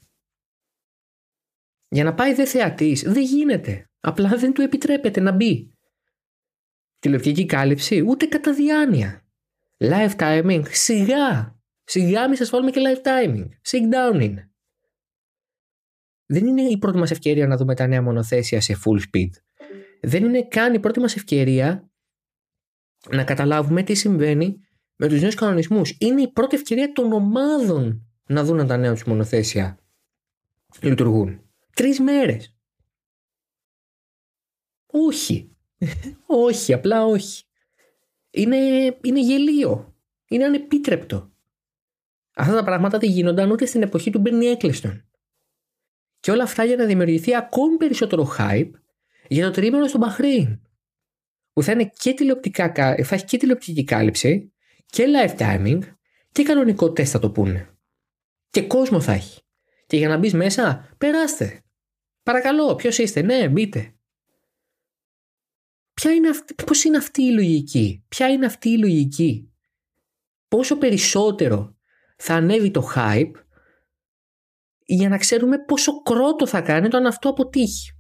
Για 1.88 2.04
να 2.04 2.14
πάει 2.14 2.34
δε 2.34 2.46
θεατής, 2.46 3.02
δεν 3.02 3.22
γίνεται. 3.22 3.88
Απλά 4.06 4.28
δεν 4.28 4.52
του 4.52 4.62
επιτρέπεται 4.62 5.20
να 5.20 5.32
μπει. 5.32 5.72
Τηλεοπτική 6.98 7.46
κάλυψη 7.46 8.04
ούτε 8.06 8.26
κατά 8.26 8.52
διάνοια. 8.54 9.24
Live 9.78 10.16
timing, 10.16 10.62
σιγά. 10.70 11.58
Σιγά 11.84 12.28
μη 12.28 12.36
σας 12.36 12.50
βάλουμε 12.50 12.70
και 12.70 12.80
live 12.80 13.06
timing. 13.06 13.44
Sit 13.44 13.94
down 13.94 14.20
είναι. 14.20 14.50
Δεν 16.26 16.46
είναι 16.46 16.62
η 16.62 16.78
πρώτη 16.78 16.98
μας 16.98 17.10
ευκαιρία 17.10 17.46
να 17.46 17.56
δούμε 17.56 17.74
τα 17.74 17.86
νέα 17.86 18.02
μονοθέσια 18.02 18.60
σε 18.60 18.76
full 18.84 18.98
speed. 18.98 19.30
Δεν 20.00 20.24
είναι 20.24 20.46
καν 20.48 20.74
η 20.74 20.80
πρώτη 20.80 21.00
μας 21.00 21.16
ευκαιρία 21.16 21.90
να 23.10 23.24
καταλάβουμε 23.24 23.82
τι 23.82 23.94
συμβαίνει 23.94 24.60
με 24.96 25.08
τους 25.08 25.20
νέους 25.20 25.34
κανονισμούς. 25.34 25.96
Είναι 26.00 26.22
η 26.22 26.32
πρώτη 26.32 26.56
ευκαιρία 26.56 26.92
των 26.92 27.12
ομάδων 27.12 28.06
να 28.26 28.44
δουν 28.44 28.60
αν 28.60 28.66
τα 28.66 28.76
νέα 28.76 28.92
τους 28.92 29.04
μονοθέσια 29.04 29.78
λειτουργούν. 30.80 31.40
Τρεις 31.74 32.00
μέρες. 32.00 32.53
Όχι. 34.96 35.56
όχι, 36.26 36.72
απλά 36.72 37.04
όχι. 37.04 37.44
Είναι, 38.30 38.56
είναι 39.02 39.20
γελίο. 39.20 39.94
Είναι 40.28 40.44
ανεπίτρεπτο. 40.44 41.32
Αυτά 42.34 42.54
τα 42.54 42.64
πράγματα 42.64 42.98
δεν 42.98 43.10
γίνονταν 43.10 43.50
ούτε 43.50 43.66
στην 43.66 43.82
εποχή 43.82 44.10
του 44.10 44.18
Μπέρνι 44.18 44.46
Έκλειστον. 44.46 45.08
Και 46.20 46.30
όλα 46.30 46.42
αυτά 46.42 46.64
για 46.64 46.76
να 46.76 46.84
δημιουργηθεί 46.84 47.36
ακόμη 47.36 47.76
περισσότερο 47.76 48.34
hype 48.38 48.70
για 49.28 49.46
το 49.46 49.50
τρίμηνο 49.50 49.86
στο 49.86 49.98
Μπαχρέιν. 49.98 50.60
Που 51.52 51.62
θα, 51.62 51.72
είναι 51.72 51.92
και 51.98 52.14
τηλεοπτικά, 52.14 52.72
θα 53.04 53.14
έχει 53.14 53.24
και 53.24 53.36
τηλεοπτική 53.36 53.84
κάλυψη 53.84 54.52
και 54.86 55.04
live 55.06 55.36
timing 55.38 55.80
και 56.32 56.42
κανονικό 56.42 56.92
τεστ 56.92 57.12
θα 57.12 57.18
το 57.18 57.30
πούνε. 57.30 57.68
Και 58.50 58.62
κόσμο 58.62 59.00
θα 59.00 59.12
έχει. 59.12 59.40
Και 59.86 59.96
για 59.96 60.08
να 60.08 60.16
μπεις 60.16 60.34
μέσα, 60.34 60.94
περάστε. 60.98 61.62
Παρακαλώ, 62.22 62.74
ποιος 62.74 62.98
είστε, 62.98 63.22
ναι, 63.22 63.48
μπείτε. 63.48 63.93
Ποια 66.04 66.14
είναι 66.14 66.28
αυτή, 66.28 66.54
πώς 66.66 66.84
είναι 66.84 66.96
αυτή 66.96 67.22
η 67.22 67.32
λογική, 67.32 68.04
ποια 68.08 68.28
είναι 68.28 68.46
αυτή 68.46 68.68
η 68.68 68.78
λογική. 68.78 69.52
Πόσο 70.48 70.78
περισσότερο 70.78 71.76
θα 72.16 72.34
ανέβει 72.34 72.70
το 72.70 72.90
hype 72.94 73.32
για 74.84 75.08
να 75.08 75.18
ξέρουμε 75.18 75.58
πόσο 75.58 76.02
κρότο 76.02 76.46
θα 76.46 76.60
κάνει 76.60 76.88
το 76.88 76.96
αν 76.96 77.06
αυτό 77.06 77.28
αποτύχει. 77.28 77.90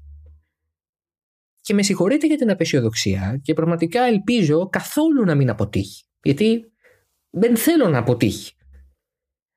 Και 1.60 1.74
με 1.74 1.82
συγχωρείτε 1.82 2.26
για 2.26 2.36
την 2.36 2.50
απεσιοδοξία 2.50 3.40
και 3.42 3.54
πραγματικά 3.54 4.02
ελπίζω 4.02 4.68
καθόλου 4.68 5.24
να 5.24 5.34
μην 5.34 5.50
αποτύχει. 5.50 6.04
Γιατί 6.22 6.72
δεν 7.30 7.56
θέλω 7.56 7.88
να 7.88 7.98
αποτύχει. 7.98 8.52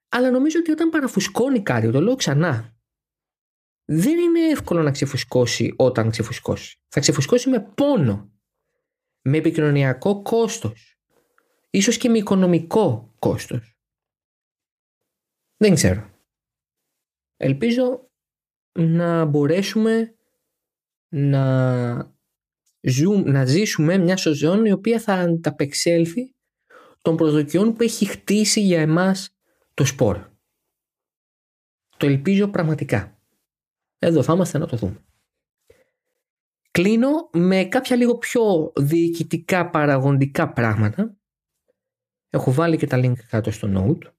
Αλλά 0.10 0.32
νομίζω 0.32 0.60
ότι 0.60 0.72
όταν 0.72 0.90
παραφουσκώνει 0.90 1.62
κάτι, 1.62 1.92
το 1.92 2.02
λέω 2.02 2.16
ξανά, 2.16 2.76
δεν 3.86 4.20
είναι 4.20 4.40
εύκολο 4.40 4.82
να 4.82 4.92
ξεφουσκώσει 4.92 5.74
όταν 5.78 6.10
ξεφουσκώσει. 6.10 6.80
Θα 6.88 7.00
ξεφουσκώσει 7.00 7.50
με 7.50 7.72
πόνο, 7.76 8.32
με 9.28 9.38
επικοινωνιακό 9.38 10.22
κόστος, 10.22 11.00
ίσως 11.70 11.98
και 11.98 12.10
με 12.10 12.18
οικονομικό 12.18 13.14
κόστος. 13.20 13.78
Δεν 15.58 15.74
ξέρω. 15.74 16.10
Ελπίζω 17.38 18.12
να 18.80 19.26
μπορέσουμε 19.26 20.16
να, 21.08 21.96
να 23.26 23.46
ζήσουμε 23.46 23.98
μια 23.98 24.18
σοζόν 24.18 24.66
η 24.66 24.72
οποία 24.72 25.00
θα 25.00 25.14
ανταπεξέλθει 25.14 26.36
των 27.02 27.16
προσδοκιών 27.16 27.74
που 27.74 27.84
έχει 27.84 28.06
χτίσει 28.06 28.62
για 28.62 28.82
εμάς 28.82 29.36
το 29.74 29.86
σπορ. 29.86 30.30
Το 31.98 32.06
ελπίζω 32.06 32.48
πραγματικά. 32.48 33.20
Εδώ 34.00 34.24
θα 34.24 34.34
είμαστε 34.34 34.58
να 34.58 34.68
το 34.68 34.78
δούμε. 34.78 35.06
Κλείνω 36.78 37.30
με 37.32 37.64
κάποια 37.66 37.96
λίγο 37.96 38.18
πιο 38.18 38.72
διοικητικά 38.76 39.70
παραγοντικά 39.70 40.54
πράγματα. 40.54 41.18
Έχω 42.30 42.52
βάλει 42.52 42.78
και 42.78 42.88
τα 42.88 43.00
link 43.00 43.14
κάτω 43.30 43.52
στο 43.52 43.70
note. 43.76 44.12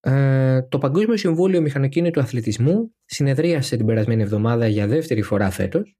Ε, 0.00 0.62
το 0.62 0.78
Παγκόσμιο 0.78 1.16
Συμβούλιο 1.16 1.60
Μηχανοκίνητου 1.60 2.20
Αθλητισμού 2.20 2.94
συνεδρίασε 3.04 3.76
την 3.76 3.86
περασμένη 3.86 4.22
εβδομάδα 4.22 4.66
για 4.66 4.86
δεύτερη 4.86 5.22
φορά 5.22 5.50
φέτος 5.50 5.96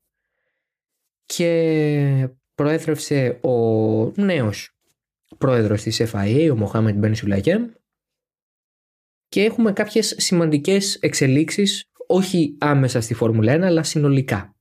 και 1.25 2.29
προέθρευσε 2.55 3.39
ο 3.43 4.13
νέος 4.17 4.77
πρόεδρος 5.39 5.83
της 5.83 6.03
FIA, 6.13 6.49
ο 6.53 6.57
Μοχάμεντ 6.57 6.99
Μπεν 6.99 7.15
Σουλαγέμ 7.15 7.71
και 9.29 9.43
έχουμε 9.43 9.73
κάποιες 9.73 10.15
σημαντικές 10.19 10.95
εξελίξεις 10.95 11.91
όχι 12.07 12.57
άμεσα 12.61 13.01
στη 13.01 13.15
Φόρμουλα 13.15 13.57
1 13.57 13.61
αλλά 13.61 13.83
συνολικά. 13.83 14.52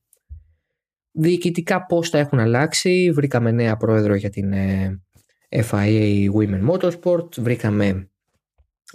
Διοικητικά 1.12 1.86
πώς 1.86 2.10
τα 2.10 2.18
έχουν 2.18 2.40
αλλάξει, 2.40 3.12
βρήκαμε 3.14 3.52
νέα 3.52 3.78
πρόεδρο 3.78 4.16
για 4.16 4.30
την 4.30 4.54
ε, 4.54 5.02
FIA 5.50 6.28
Women 6.32 6.70
Motorsport, 6.70 7.38
βρήκαμε 7.38 8.10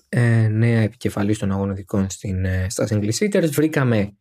ε, 0.08 0.48
νέα 0.48 0.80
επικεφαλή 0.80 1.36
των 1.36 1.52
αγωνιστικών 1.52 2.10
στην, 2.10 2.44
ε, 2.44 2.66
στα 2.68 2.86
Single 2.90 3.10
Βρήκαμε 3.50 4.16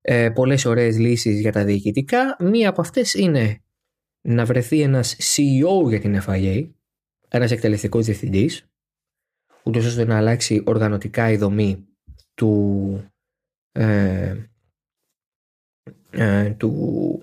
ε, 0.00 0.30
πολλές 0.30 0.64
ωραίες 0.64 0.98
λύσεις 0.98 1.40
για 1.40 1.52
τα 1.52 1.64
διοικητικά. 1.64 2.36
Μία 2.40 2.68
από 2.68 2.80
αυτές 2.80 3.14
είναι 3.14 3.62
να 4.20 4.44
βρεθεί 4.44 4.80
ένας 4.80 5.16
CEO 5.18 5.88
για 5.88 6.00
την 6.00 6.22
FIA, 6.26 6.70
ένας 7.28 7.50
εκτελεστικός 7.50 8.04
διευθυντής, 8.04 8.70
ούτως 9.62 9.86
ώστε 9.86 10.04
να 10.04 10.16
αλλάξει 10.16 10.62
οργανωτικά 10.66 11.30
η 11.30 11.36
δομή 11.36 11.86
του, 12.34 13.12
ε, 13.72 14.34
ε, 16.10 16.50
του, 16.50 17.22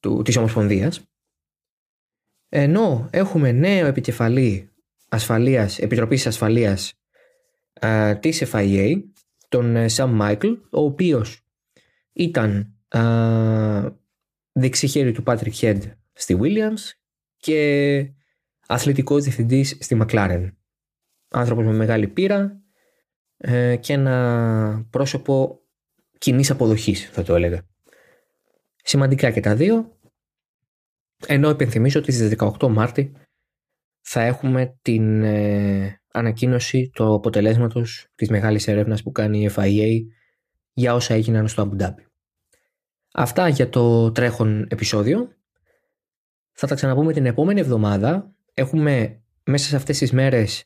του, 0.00 0.22
της 0.22 0.36
Ομοσπονδίας. 0.36 1.02
Ενώ 2.48 3.08
έχουμε 3.12 3.52
νέο 3.52 3.86
επικεφαλή 3.86 4.70
ασφαλείας, 5.08 5.78
Επιτροπής 5.78 6.26
Ασφαλείας 6.26 6.94
α, 7.86 8.18
της 8.18 8.42
FIA, 8.52 9.02
τον 9.48 9.88
Σαμ 9.88 10.10
ε, 10.10 10.14
Μάικλ, 10.14 10.52
ο 10.52 10.80
οποίος 10.80 11.40
ήταν 12.12 12.76
α, 12.88 13.00
δεξί 14.52 15.12
του 15.12 15.22
Patrick 15.26 15.54
Head 15.60 15.80
στη 16.12 16.38
Williams 16.40 16.92
και 17.36 18.10
αθλητικός 18.66 19.22
διευθυντής 19.22 19.76
στη 19.80 19.98
McLaren. 20.02 20.48
Άνθρωπος 21.28 21.64
με 21.64 21.72
μεγάλη 21.72 22.08
πείρα 22.08 22.62
ε, 23.36 23.76
και 23.76 23.92
ένα 23.92 24.86
πρόσωπο 24.90 25.63
κοινής 26.24 26.50
αποδοχής 26.50 27.10
θα 27.10 27.22
το 27.22 27.34
έλεγα. 27.34 27.66
Σημαντικά 28.76 29.30
και 29.30 29.40
τα 29.40 29.54
δύο, 29.54 29.98
ενώ 31.26 31.50
υπενθυμίζω 31.50 32.00
ότι 32.00 32.12
στις 32.12 32.36
18 32.38 32.68
Μάρτη 32.68 33.12
θα 34.00 34.22
έχουμε 34.22 34.78
την 34.82 35.22
ε, 35.22 36.00
ανακοίνωση 36.12 36.90
του 36.94 37.14
αποτελέσματος 37.14 38.06
της 38.14 38.28
μεγάλης 38.28 38.68
έρευνας 38.68 39.02
που 39.02 39.12
κάνει 39.12 39.42
η 39.42 39.50
FIA 39.56 40.00
για 40.72 40.94
όσα 40.94 41.14
έγιναν 41.14 41.48
στο 41.48 41.70
Abu 41.70 41.82
Dhabi. 41.82 42.04
Αυτά 43.12 43.48
για 43.48 43.68
το 43.68 44.12
τρέχον 44.12 44.66
επεισόδιο. 44.68 45.28
Θα 46.52 46.66
τα 46.66 46.74
ξαναπούμε 46.74 47.12
την 47.12 47.26
επόμενη 47.26 47.60
εβδομάδα. 47.60 48.34
Έχουμε 48.54 49.22
μέσα 49.44 49.68
σε 49.68 49.76
αυτές 49.76 49.98
τις 49.98 50.12
μέρες 50.12 50.64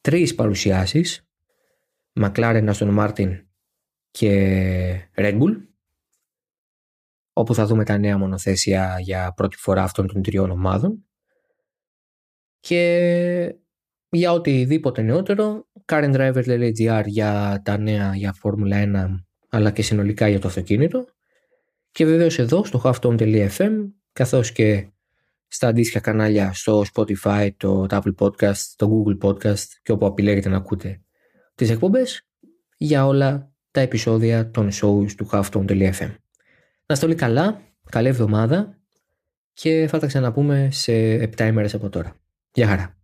τρεις 0.00 0.34
παρουσιάσεις. 0.34 1.26
McLaren, 2.20 2.72
Aston 2.74 2.98
Martin 2.98 3.51
και 4.12 5.10
Red 5.16 5.40
Bull 5.40 5.56
όπου 7.32 7.54
θα 7.54 7.66
δούμε 7.66 7.84
τα 7.84 7.98
νέα 7.98 8.18
μονοθέσια 8.18 8.96
για 9.00 9.32
πρώτη 9.36 9.56
φορά 9.56 9.82
αυτών 9.82 10.06
των 10.06 10.22
τριών 10.22 10.50
ομάδων. 10.50 11.04
Και 12.60 13.54
για 14.08 14.32
οτιδήποτε 14.32 15.02
νεότερο, 15.02 15.66
currentdriver.gr 15.86 17.02
για 17.06 17.60
τα 17.64 17.78
νέα 17.78 18.14
για 18.16 18.32
Φόρμουλα 18.32 18.82
1 18.84 19.24
αλλά 19.48 19.70
και 19.70 19.82
συνολικά 19.82 20.28
για 20.28 20.40
το 20.40 20.48
αυτοκίνητο 20.48 21.04
και 21.90 22.04
βεβαίως 22.04 22.38
εδώ 22.38 22.64
στο 22.64 22.80
halftone.fm 22.84 23.70
καθώς 24.12 24.52
και 24.52 24.88
στα 25.48 25.68
αντίστοιχα 25.68 26.00
κανάλια 26.00 26.52
στο 26.52 26.84
Spotify, 26.94 27.50
το 27.56 27.86
Apple 27.90 28.14
Podcast, 28.18 28.62
το 28.76 28.90
Google 28.90 29.26
Podcast 29.26 29.64
και 29.82 29.92
όπου 29.92 30.06
επιλέγετε 30.06 30.48
να 30.48 30.56
ακούτε 30.56 31.00
τις 31.54 31.70
εκπομπές 31.70 32.26
για 32.76 33.06
όλα 33.06 33.51
τα 33.72 33.80
επεισόδια 33.80 34.50
των 34.50 34.70
shows 34.72 35.10
του 35.16 35.28
halftone.fm. 35.32 36.14
Να 36.86 36.94
είστε 36.94 37.06
όλοι 37.06 37.14
καλά, 37.14 37.60
καλή 37.90 38.08
εβδομάδα 38.08 38.78
και 39.52 39.86
θα 39.88 39.98
τα 39.98 40.06
ξαναπούμε 40.06 40.68
σε 40.70 40.92
7 40.92 41.38
ημέρες 41.38 41.74
από 41.74 41.88
τώρα. 41.88 42.14
Γεια 42.52 42.66
χαρά. 42.66 43.01